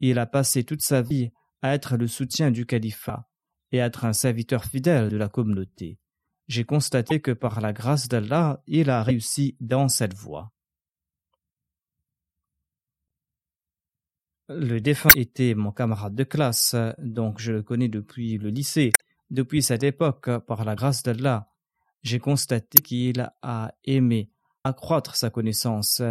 Il 0.00 0.18
a 0.18 0.26
passé 0.26 0.64
toute 0.64 0.82
sa 0.82 1.02
vie 1.02 1.30
à 1.62 1.74
être 1.74 1.96
le 1.96 2.06
soutien 2.06 2.50
du 2.50 2.66
califat 2.66 3.28
et 3.72 3.80
à 3.80 3.86
être 3.86 4.04
un 4.04 4.12
serviteur 4.12 4.64
fidèle 4.64 5.08
de 5.08 5.16
la 5.16 5.28
communauté. 5.28 5.98
J'ai 6.46 6.64
constaté 6.64 7.20
que 7.20 7.30
par 7.30 7.60
la 7.60 7.72
grâce 7.72 8.08
d'Allah, 8.08 8.62
il 8.66 8.90
a 8.90 9.02
réussi 9.02 9.56
dans 9.60 9.88
cette 9.88 10.14
voie. 10.14 10.52
Le 14.48 14.80
défunt 14.80 15.10
était 15.14 15.54
mon 15.54 15.72
camarade 15.72 16.14
de 16.14 16.24
classe, 16.24 16.74
donc 16.98 17.38
je 17.38 17.52
le 17.52 17.62
connais 17.62 17.88
depuis 17.88 18.38
le 18.38 18.48
lycée. 18.48 18.94
Depuis 19.30 19.62
cette 19.62 19.82
époque, 19.82 20.30
par 20.46 20.64
la 20.64 20.74
grâce 20.74 21.02
d'Allah, 21.02 21.50
j'ai 22.02 22.18
constaté 22.18 22.80
qu'il 22.80 23.30
a 23.42 23.74
aimé 23.84 24.30
accroître 24.64 25.16
sa 25.16 25.30
connaissance 25.30 26.02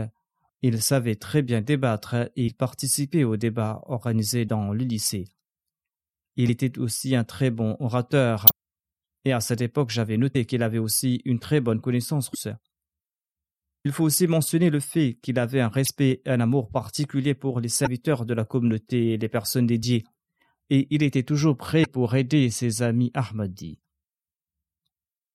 il 0.61 0.81
savait 0.81 1.15
très 1.15 1.41
bien 1.41 1.61
débattre 1.61 2.29
et 2.35 2.51
participer 2.51 3.23
aux 3.23 3.37
débats 3.37 3.81
organisés 3.85 4.45
dans 4.45 4.73
le 4.73 4.83
lycée. 4.83 5.25
Il 6.35 6.49
était 6.51 6.79
aussi 6.79 7.15
un 7.15 7.23
très 7.23 7.51
bon 7.51 7.75
orateur, 7.79 8.45
et 9.25 9.33
à 9.33 9.39
cette 9.39 9.61
époque 9.61 9.91
j'avais 9.91 10.17
noté 10.17 10.45
qu'il 10.45 10.63
avait 10.63 10.77
aussi 10.77 11.21
une 11.25 11.39
très 11.39 11.61
bonne 11.61 11.81
connaissance. 11.81 12.29
Il 13.85 13.91
faut 13.91 14.03
aussi 14.03 14.27
mentionner 14.27 14.69
le 14.69 14.79
fait 14.79 15.17
qu'il 15.21 15.39
avait 15.39 15.61
un 15.61 15.69
respect 15.69 16.21
et 16.25 16.29
un 16.29 16.39
amour 16.39 16.69
particulier 16.71 17.33
pour 17.33 17.59
les 17.59 17.69
serviteurs 17.69 18.25
de 18.25 18.33
la 18.33 18.43
communauté 18.43 19.13
et 19.13 19.17
les 19.17 19.29
personnes 19.29 19.67
dédiées, 19.67 20.03
et 20.69 20.87
il 20.89 21.03
était 21.03 21.23
toujours 21.23 21.57
prêt 21.57 21.85
pour 21.85 22.15
aider 22.15 22.49
ses 22.49 22.81
amis 22.81 23.11
Ahmadi. 23.13 23.79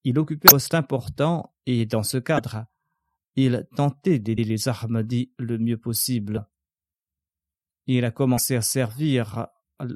Il 0.04 0.18
occupait 0.18 0.48
un 0.48 0.52
poste 0.52 0.74
important 0.74 1.54
et 1.66 1.86
dans 1.86 2.02
ce 2.02 2.18
cadre, 2.18 2.66
il 3.36 3.66
tentait 3.76 4.18
d'aider 4.18 4.44
les 4.44 4.68
Ahmadis 4.68 5.32
le 5.38 5.58
mieux 5.58 5.78
possible. 5.78 6.46
Il 7.86 8.04
a 8.04 8.10
commencé 8.10 8.56
à 8.56 8.62
servir 8.62 9.46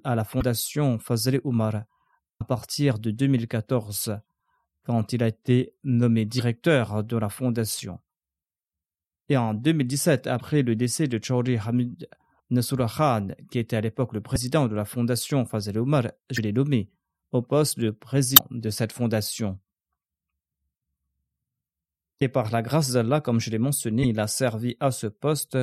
à 0.04 0.14
la 0.14 0.24
fondation 0.24 0.98
Fazl 0.98 1.40
Omar 1.44 1.84
à 2.40 2.44
partir 2.44 2.98
de 2.98 3.10
2014, 3.10 4.18
quand 4.84 5.12
il 5.12 5.22
a 5.22 5.28
été 5.28 5.74
nommé 5.84 6.24
directeur 6.24 7.02
de 7.04 7.16
la 7.16 7.28
fondation. 7.28 8.00
Et 9.28 9.36
en 9.36 9.54
2017, 9.54 10.26
après 10.26 10.62
le 10.62 10.76
décès 10.76 11.08
de 11.08 11.22
Chaudhry 11.22 11.58
Hamid 11.58 12.08
Nasrullah 12.50 12.88
Khan, 12.88 13.28
qui 13.50 13.58
était 13.58 13.76
à 13.76 13.80
l'époque 13.80 14.12
le 14.12 14.20
président 14.20 14.68
de 14.68 14.74
la 14.74 14.84
fondation 14.84 15.44
Fazl 15.44 15.78
Omar, 15.78 16.04
je 16.30 16.40
l'ai 16.40 16.52
nommé 16.52 16.90
au 17.32 17.42
poste 17.42 17.78
de 17.78 17.90
président 17.90 18.46
de 18.50 18.70
cette 18.70 18.92
fondation. 18.92 19.58
Et 22.20 22.28
par 22.28 22.50
la 22.50 22.62
grâce 22.62 22.92
d'Allah, 22.92 23.20
comme 23.20 23.40
je 23.40 23.50
l'ai 23.50 23.58
mentionné, 23.58 24.04
il 24.04 24.20
a 24.20 24.26
servi 24.26 24.76
à 24.80 24.90
ce 24.90 25.06
poste 25.06 25.58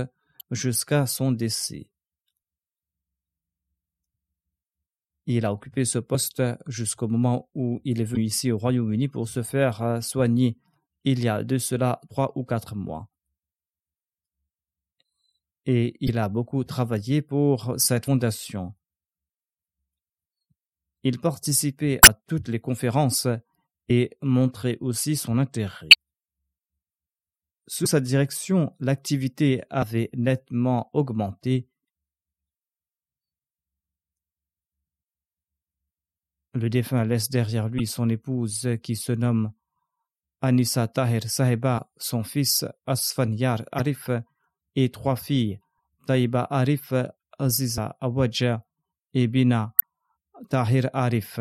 jusqu'à 0.52 1.06
son 1.06 1.32
décès. 1.32 1.90
Il 5.26 5.46
a 5.46 5.54
occupé 5.54 5.86
ce 5.86 6.00
poste 6.00 6.44
jusqu'au 6.68 7.08
moment 7.08 7.50
où 7.56 7.80
il 7.86 8.02
est 8.02 8.06
venu 8.06 8.26
ici 8.26 8.52
au 8.52 8.58
Royaume-Uni 8.58 9.08
pour 9.08 9.30
se 9.30 9.42
faire 9.42 10.04
soigner 10.04 10.58
il 11.06 11.24
y 11.24 11.30
a 11.30 11.44
de 11.44 11.58
cela 11.58 12.02
trois 12.10 12.34
ou 12.36 12.44
quatre 12.44 12.76
mois. 12.76 13.12
Et 15.66 15.95
il 16.01 16.18
a 16.18 16.30
beaucoup 16.30 16.64
travaillé 16.64 17.22
pour 17.22 17.76
cette 17.78 18.05
fondation. 18.05 18.74
Il 21.03 21.20
participait 21.20 21.99
à 22.07 22.14
toutes 22.14 22.47
les 22.47 22.59
conférences 22.59 23.28
et 23.89 24.11
montrait 24.22 24.78
aussi 24.80 25.16
son 25.16 25.38
intérêt. 25.38 25.89
Sous 27.68 27.86
sa 27.86 27.99
direction, 27.99 28.76
l'activité 28.80 29.64
avait 29.70 30.09
nettement 30.14 30.89
augmenté. 30.93 31.70
Le 36.53 36.70
défunt 36.70 37.03
laisse 37.03 37.30
derrière 37.30 37.68
lui 37.68 37.88
son 37.88 38.09
épouse 38.09 38.70
qui 38.84 38.95
se 38.95 39.11
nomme 39.11 39.53
Anissa 40.41 40.88
Tahir 40.88 41.24
Saheba, 41.24 41.89
son 41.97 42.24
fils 42.24 42.66
Asfanyar 42.86 43.64
Arif 43.72 44.09
et 44.76 44.89
trois 44.89 45.15
filles, 45.15 45.59
Taiba 46.07 46.47
Arif, 46.49 46.93
Aziza 47.39 47.97
Awadja 48.01 48.65
et 49.13 49.28
Bina 49.28 49.74
Tahir 50.49 50.89
Arif. 50.93 51.39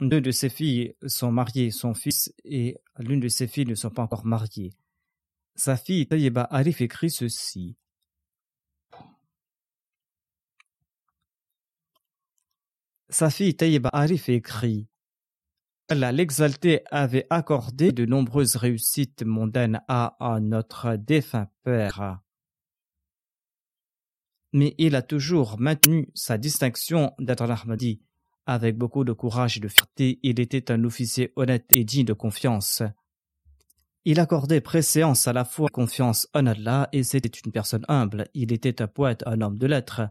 Deux 0.00 0.20
de 0.20 0.30
ses 0.30 0.48
filles 0.48 0.94
sont 1.06 1.32
mariées, 1.32 1.70
son 1.70 1.94
fils 1.94 2.34
et 2.44 2.76
l'une 2.98 3.20
de 3.20 3.28
ses 3.28 3.46
filles 3.46 3.66
ne 3.66 3.74
sont 3.74 3.90
pas 3.90 4.02
encore 4.02 4.26
mariées. 4.26 4.74
Sa 5.54 5.76
fille 5.76 6.06
Tayyeba 6.06 6.46
Arif 6.50 6.80
écrit 6.80 7.10
ceci. 7.10 7.76
Sa 13.08 13.30
fille 13.30 13.56
Tayyeba 13.56 13.90
Arif 13.92 14.28
écrit 14.28 14.88
Allah 15.88 16.12
l'exalté 16.12 16.82
avait 16.90 17.26
accordé 17.30 17.92
de 17.92 18.06
nombreuses 18.06 18.56
réussites 18.56 19.22
mondaines 19.22 19.82
à, 19.88 20.16
notre 20.40 20.96
défunt 20.96 21.48
père. 21.62 22.20
Mais 24.52 24.74
il 24.78 24.94
a 24.94 25.02
toujours 25.02 25.58
maintenu 25.58 26.08
sa 26.14 26.38
distinction 26.38 27.12
d'être 27.18 27.42
Ahmadi 27.42 28.00
avec 28.46 28.76
beaucoup 28.76 29.04
de 29.04 29.12
courage 29.12 29.56
et 29.56 29.60
de 29.60 29.68
fierté, 29.68 30.18
il 30.22 30.40
était 30.40 30.70
un 30.70 30.84
officier 30.84 31.32
honnête 31.36 31.66
et 31.70 31.84
digne 31.84 32.04
de 32.04 32.12
confiance. 32.12 32.82
Il 34.04 34.20
accordait 34.20 34.60
préséance 34.60 35.26
à 35.26 35.32
la 35.32 35.46
fois 35.46 35.70
confiance 35.70 36.28
en 36.34 36.46
Allah 36.46 36.88
et 36.92 37.02
c'était 37.04 37.28
une 37.28 37.52
personne 37.52 37.86
humble. 37.88 38.28
Il 38.34 38.52
était 38.52 38.82
un 38.82 38.86
poète, 38.86 39.22
un 39.26 39.40
homme 39.40 39.58
de 39.58 39.66
lettres, 39.66 40.02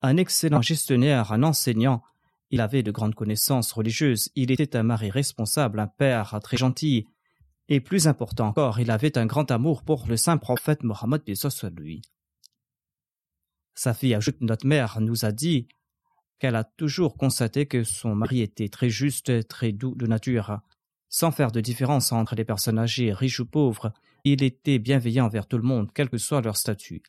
un 0.00 0.16
excellent 0.16 0.62
gestionnaire, 0.62 1.32
un 1.32 1.42
enseignant. 1.42 2.02
Il 2.50 2.60
avait 2.60 2.82
de 2.82 2.90
grandes 2.90 3.14
connaissances 3.14 3.72
religieuses. 3.72 4.30
Il 4.34 4.50
était 4.50 4.76
un 4.76 4.82
mari 4.82 5.10
responsable, 5.10 5.80
un 5.80 5.86
père 5.86 6.38
très 6.42 6.56
gentil. 6.56 7.06
Et 7.68 7.80
plus 7.80 8.06
important 8.06 8.48
encore, 8.48 8.78
il 8.78 8.90
avait 8.90 9.18
un 9.18 9.26
grand 9.26 9.50
amour 9.50 9.82
pour 9.82 10.06
le 10.06 10.16
saint 10.16 10.36
prophète 10.36 10.84
Mohammed 10.84 11.22
lui. 11.76 12.02
Sa 13.74 13.92
fille 13.92 14.14
ajoute 14.14 14.40
notre 14.40 14.66
mère 14.66 15.00
nous 15.00 15.24
a 15.24 15.32
dit 15.32 15.68
qu'elle 16.38 16.54
a 16.54 16.64
toujours 16.64 17.16
constaté 17.16 17.66
que 17.66 17.82
son 17.82 18.14
mari 18.14 18.40
était 18.40 18.68
très 18.68 18.90
juste, 18.90 19.48
très 19.48 19.72
doux 19.72 19.94
de 19.94 20.06
nature. 20.06 20.60
Sans 21.08 21.32
faire 21.32 21.50
de 21.50 21.60
différence 21.60 22.12
entre 22.12 22.34
les 22.34 22.44
personnes 22.44 22.78
âgées, 22.78 23.12
riches 23.12 23.40
ou 23.40 23.46
pauvres, 23.46 23.92
il 24.24 24.42
était 24.42 24.78
bienveillant 24.78 25.26
envers 25.26 25.46
tout 25.46 25.56
le 25.56 25.62
monde, 25.62 25.90
quel 25.94 26.08
que 26.08 26.18
soit 26.18 26.42
leur 26.42 26.56
statut. 26.56 27.02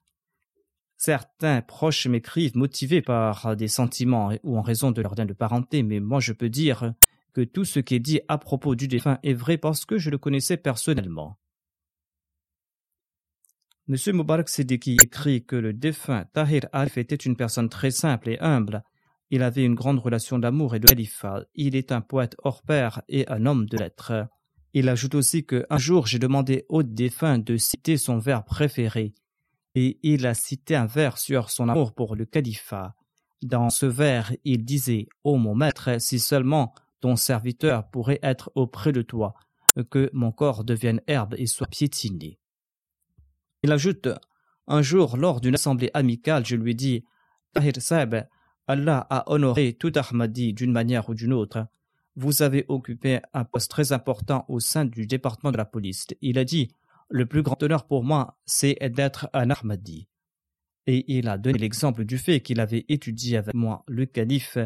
Certains 0.97 1.61
proches 1.61 2.07
m'écrivent 2.07 2.57
motivés 2.57 3.03
par 3.03 3.55
des 3.55 3.67
sentiments 3.67 4.31
ou 4.43 4.57
en 4.57 4.61
raison 4.61 4.91
de 4.91 5.01
leur 5.01 5.15
lien 5.15 5.25
de 5.25 5.33
parenté, 5.33 5.83
mais 5.83 5.99
moi 5.99 6.19
je 6.19 6.33
peux 6.33 6.49
dire 6.49 6.93
que 7.33 7.41
tout 7.41 7.65
ce 7.65 7.79
qui 7.79 7.93
est 7.93 7.99
dit 7.99 8.19
à 8.27 8.39
propos 8.39 8.73
du 8.73 8.87
défunt 8.87 9.19
est 9.21 9.35
vrai 9.35 9.59
parce 9.59 9.85
que 9.85 9.99
je 9.99 10.09
le 10.09 10.17
connaissais 10.17 10.57
personnellement. 10.57 11.37
M. 13.87 13.95
Mubarak 14.07 14.49
Siddiqui 14.49 14.97
écrit 14.99 15.45
que 15.45 15.55
le 15.55 15.71
défunt 15.71 16.25
Tahir 16.33 16.63
Alf 16.73 16.97
était 16.97 17.15
une 17.15 17.37
personne 17.37 17.69
très 17.69 17.91
simple 17.91 18.29
et 18.29 18.39
humble, 18.39 18.83
Il 19.29 19.43
avait 19.43 19.63
une 19.63 19.75
grande 19.75 19.99
relation 19.99 20.39
d'amour 20.39 20.73
et 20.73 20.79
de 20.79 20.87
califat. 20.87 21.45
Il 21.53 21.75
est 21.75 21.91
un 21.91 22.01
poète 22.01 22.35
hors 22.43 22.63
pair 22.63 23.01
et 23.07 23.29
un 23.29 23.45
homme 23.45 23.65
de 23.67 23.77
lettres. 23.77 24.27
Il 24.73 24.89
ajoute 24.89 25.15
aussi 25.15 25.45
que 25.45 25.65
un 25.69 25.77
jour 25.77 26.07
j'ai 26.07 26.19
demandé 26.19 26.65
au 26.69 26.81
défunt 26.81 27.37
de 27.37 27.55
citer 27.55 27.97
son 27.97 28.17
vers 28.17 28.43
préféré, 28.43 29.13
et 29.79 29.99
il 30.01 30.25
a 30.25 30.33
cité 30.33 30.75
un 30.75 30.87
vers 30.87 31.19
sur 31.19 31.51
son 31.51 31.69
amour 31.69 31.93
pour 31.93 32.15
le 32.15 32.25
califat. 32.25 32.95
Dans 33.43 33.69
ce 33.69 33.85
vers, 33.85 34.33
il 34.43 34.65
disait 34.65 35.07
Ô 35.23 35.37
mon 35.37 35.53
maître, 35.53 36.01
si 36.01 36.17
seulement 36.17 36.73
ton 36.99 37.15
serviteur 37.15 37.87
pourrait 37.91 38.17
être 38.23 38.51
auprès 38.55 38.91
de 38.91 39.03
toi, 39.03 39.35
que 39.91 40.09
mon 40.13 40.31
corps 40.31 40.63
devienne 40.63 40.99
herbe 41.05 41.35
et 41.37 41.45
soit 41.45 41.67
piétiné. 41.67 42.39
Il 43.61 43.71
ajoute 43.71 44.09
Un 44.65 44.81
jour, 44.81 45.15
lors 45.15 45.41
d'une 45.41 45.53
assemblée 45.53 45.91
amicale, 45.93 46.43
je 46.43 46.55
lui 46.55 46.73
dis 46.73 47.05
Tahir 47.53 47.73
Allah 48.65 49.05
a 49.11 49.31
honoré 49.31 49.73
tout 49.73 49.91
Ahmadi 49.93 50.53
d'une 50.53 50.71
manière 50.71 51.07
ou 51.07 51.13
d'une 51.13 51.33
autre. 51.33 51.67
Vous 52.15 52.41
avez 52.41 52.65
occupé 52.67 53.19
un 53.31 53.43
poste 53.43 53.69
très 53.69 53.91
important 53.91 54.43
au 54.47 54.59
sein 54.59 54.85
du 54.85 55.05
département 55.05 55.51
de 55.51 55.57
la 55.57 55.65
police. 55.65 56.07
Il 56.21 56.39
a 56.39 56.45
dit 56.45 56.71
Le 57.09 57.25
plus 57.25 57.41
grand 57.41 57.61
honneur 57.63 57.87
pour 57.87 58.03
moi, 58.03 58.37
c'est 58.45 58.77
d'être 58.89 59.29
un 59.33 59.49
Ahmadi 59.49 60.07
et 60.87 61.03
il 61.17 61.27
a 61.27 61.37
donné 61.37 61.59
l'exemple 61.59 62.05
du 62.05 62.17
fait 62.17 62.39
qu'il 62.41 62.61
avait 62.61 62.85
étudié 62.87 63.37
avec 63.37 63.53
moi 63.53 63.83
le 63.87 64.05
calife, 64.05 64.57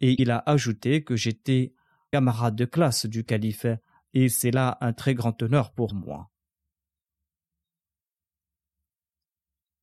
et 0.00 0.14
il 0.22 0.30
a 0.30 0.42
ajouté 0.46 1.02
que 1.02 1.16
j'étais 1.16 1.74
camarade 2.12 2.54
de 2.54 2.64
classe 2.64 3.06
du 3.06 3.24
calife, 3.24 3.66
et 4.14 4.28
c'est 4.28 4.52
là 4.52 4.78
un 4.80 4.92
très 4.92 5.14
grand 5.14 5.42
honneur 5.42 5.72
pour 5.72 5.92
moi. 5.92 6.30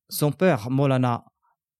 Son 0.08 0.32
père, 0.32 0.70
Molana 0.70 1.26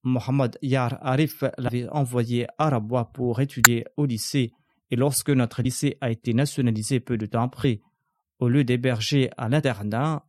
Mohamed 0.03 0.57
Yar 0.61 0.99
Arif, 1.01 1.43
l'avait 1.57 1.89
envoyé 1.89 2.45
à 2.57 2.69
Rabwa 2.69 3.05
pour 3.05 3.41
étudier 3.41 3.85
au 3.97 4.05
lycée, 4.05 4.53
et 4.91 4.95
lorsque 4.95 5.31
notre 5.31 5.63
lycée 5.63 5.97
a 6.01 6.11
été 6.11 6.33
nationalisé 6.33 6.99
peu 6.99 7.17
de 7.17 7.25
temps 7.25 7.41
après, 7.41 7.81
au 8.39 8.49
lieu 8.49 8.63
d'héberger 8.63 9.29
à 9.37 9.49
l'internat, 9.49 10.25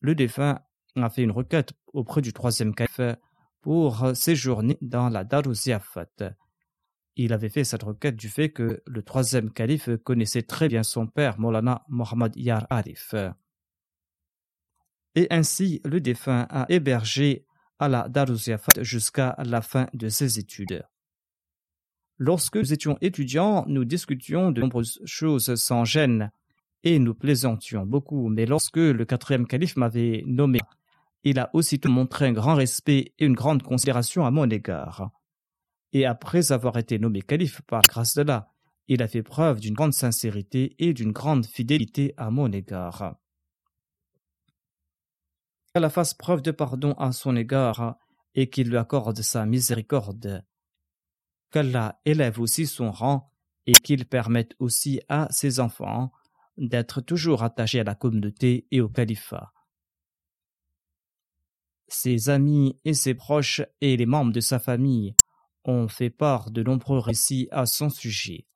le 0.00 0.14
défunt 0.14 0.60
a 0.96 1.10
fait 1.10 1.22
une 1.22 1.30
requête 1.30 1.72
auprès 1.92 2.20
du 2.20 2.32
troisième 2.32 2.74
calife 2.74 3.00
pour 3.60 4.14
séjourner 4.14 4.76
dans 4.80 5.08
la 5.08 5.24
Darusiyafat. 5.24 6.34
Il 7.16 7.32
avait 7.32 7.48
fait 7.48 7.64
cette 7.64 7.82
requête 7.82 8.16
du 8.16 8.28
fait 8.28 8.50
que 8.50 8.82
le 8.86 9.02
troisième 9.02 9.52
calife 9.52 9.90
connaissait 9.98 10.42
très 10.42 10.68
bien 10.68 10.82
son 10.82 11.06
père, 11.06 11.38
Molana 11.38 11.84
Mohammad 11.88 12.34
Yar 12.36 12.66
Arif. 12.70 13.14
Et 15.14 15.26
ainsi, 15.30 15.80
le 15.84 16.00
défunt 16.00 16.46
a 16.48 16.66
hébergé 16.70 17.46
à 17.78 17.88
la 17.88 18.08
Darusiyafat 18.08 18.82
jusqu'à 18.82 19.36
la 19.44 19.60
fin 19.60 19.88
de 19.92 20.08
ses 20.08 20.38
études. 20.38 20.84
Lorsque 22.18 22.56
nous 22.56 22.72
étions 22.72 22.96
étudiants, 23.00 23.64
nous 23.66 23.84
discutions 23.84 24.50
de 24.50 24.60
nombreuses 24.60 25.00
choses 25.04 25.54
sans 25.56 25.84
gêne 25.84 26.30
et 26.84 26.98
nous 26.98 27.14
plaisantions 27.14 27.86
beaucoup, 27.86 28.28
mais 28.28 28.46
lorsque 28.46 28.76
le 28.76 29.04
quatrième 29.04 29.46
calife 29.46 29.76
m'avait 29.76 30.22
nommé 30.26 30.58
il 31.24 31.38
a 31.38 31.50
aussitôt 31.52 31.88
montré 31.88 32.26
un 32.26 32.32
grand 32.32 32.54
respect 32.54 33.14
et 33.18 33.24
une 33.24 33.34
grande 33.34 33.62
considération 33.62 34.26
à 34.26 34.30
mon 34.30 34.48
égard. 34.50 35.10
Et 35.92 36.06
après 36.06 36.52
avoir 36.52 36.78
été 36.78 36.98
nommé 36.98 37.22
calife 37.22 37.60
par 37.62 37.82
grâce 37.82 38.14
de 38.14 38.22
là, 38.22 38.48
il 38.88 39.02
a 39.02 39.08
fait 39.08 39.22
preuve 39.22 39.60
d'une 39.60 39.74
grande 39.74 39.92
sincérité 39.92 40.74
et 40.78 40.92
d'une 40.92 41.12
grande 41.12 41.46
fidélité 41.46 42.14
à 42.16 42.30
mon 42.30 42.50
égard. 42.50 43.16
Qu'Allah 45.72 45.90
fasse 45.90 46.14
preuve 46.14 46.42
de 46.42 46.50
pardon 46.50 46.92
à 46.94 47.12
son 47.12 47.36
égard 47.36 47.96
et 48.34 48.50
qu'il 48.50 48.68
lui 48.68 48.76
accorde 48.76 49.20
sa 49.22 49.46
miséricorde. 49.46 50.44
Qu'Allah 51.50 52.00
élève 52.04 52.40
aussi 52.40 52.66
son 52.66 52.90
rang 52.90 53.30
et 53.66 53.74
qu'il 53.74 54.06
permette 54.06 54.54
aussi 54.58 55.00
à 55.08 55.28
ses 55.30 55.60
enfants 55.60 56.10
d'être 56.56 57.00
toujours 57.00 57.42
attachés 57.42 57.80
à 57.80 57.84
la 57.84 57.94
communauté 57.94 58.66
et 58.70 58.80
au 58.80 58.88
califat 58.88 59.52
ses 61.92 62.30
amis 62.30 62.78
et 62.84 62.94
ses 62.94 63.14
proches 63.14 63.60
et 63.80 63.96
les 63.96 64.06
membres 64.06 64.32
de 64.32 64.40
sa 64.40 64.58
famille 64.58 65.14
ont 65.64 65.88
fait 65.88 66.10
part 66.10 66.50
de 66.50 66.62
nombreux 66.62 66.98
récits 66.98 67.48
à 67.52 67.66
son 67.66 67.90
sujet. 67.90 68.46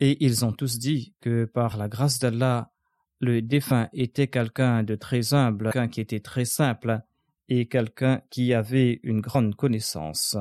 Et 0.00 0.24
ils 0.24 0.44
ont 0.44 0.52
tous 0.52 0.78
dit 0.78 1.16
que 1.20 1.44
par 1.44 1.76
la 1.76 1.88
grâce 1.88 2.20
d'Allah, 2.20 2.70
le 3.18 3.42
défunt 3.42 3.88
était 3.92 4.28
quelqu'un 4.28 4.84
de 4.84 4.94
très 4.94 5.34
humble, 5.34 5.72
quelqu'un 5.72 5.88
qui 5.88 6.00
était 6.00 6.20
très 6.20 6.44
simple 6.44 7.00
et 7.48 7.66
quelqu'un 7.66 8.22
qui 8.30 8.52
avait 8.54 9.00
une 9.02 9.20
grande 9.20 9.54
connaissance. 9.54 10.36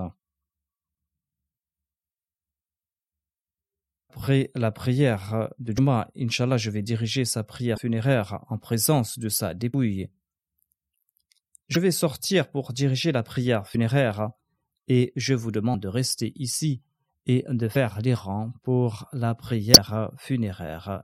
Après 4.09 4.49
la 4.55 4.71
prière 4.71 5.49
de 5.59 5.73
Juma, 5.75 6.09
Inch'Allah, 6.17 6.57
je 6.57 6.71
vais 6.71 6.81
diriger 6.81 7.23
sa 7.23 7.43
prière 7.43 7.77
funéraire 7.77 8.43
en 8.49 8.57
présence 8.57 9.19
de 9.19 9.29
sa 9.29 9.53
dépouille. 9.53 10.09
Je 11.67 11.79
vais 11.79 11.91
sortir 11.91 12.49
pour 12.49 12.73
diriger 12.73 13.11
la 13.11 13.23
prière 13.23 13.67
funéraire 13.67 14.31
et 14.87 15.13
je 15.15 15.33
vous 15.33 15.51
demande 15.51 15.81
de 15.81 15.87
rester 15.87 16.33
ici 16.35 16.81
et 17.25 17.45
de 17.47 17.67
faire 17.67 17.99
les 18.01 18.13
rangs 18.13 18.53
pour 18.63 19.07
la 19.11 19.35
prière 19.35 20.11
funéraire. 20.17 21.03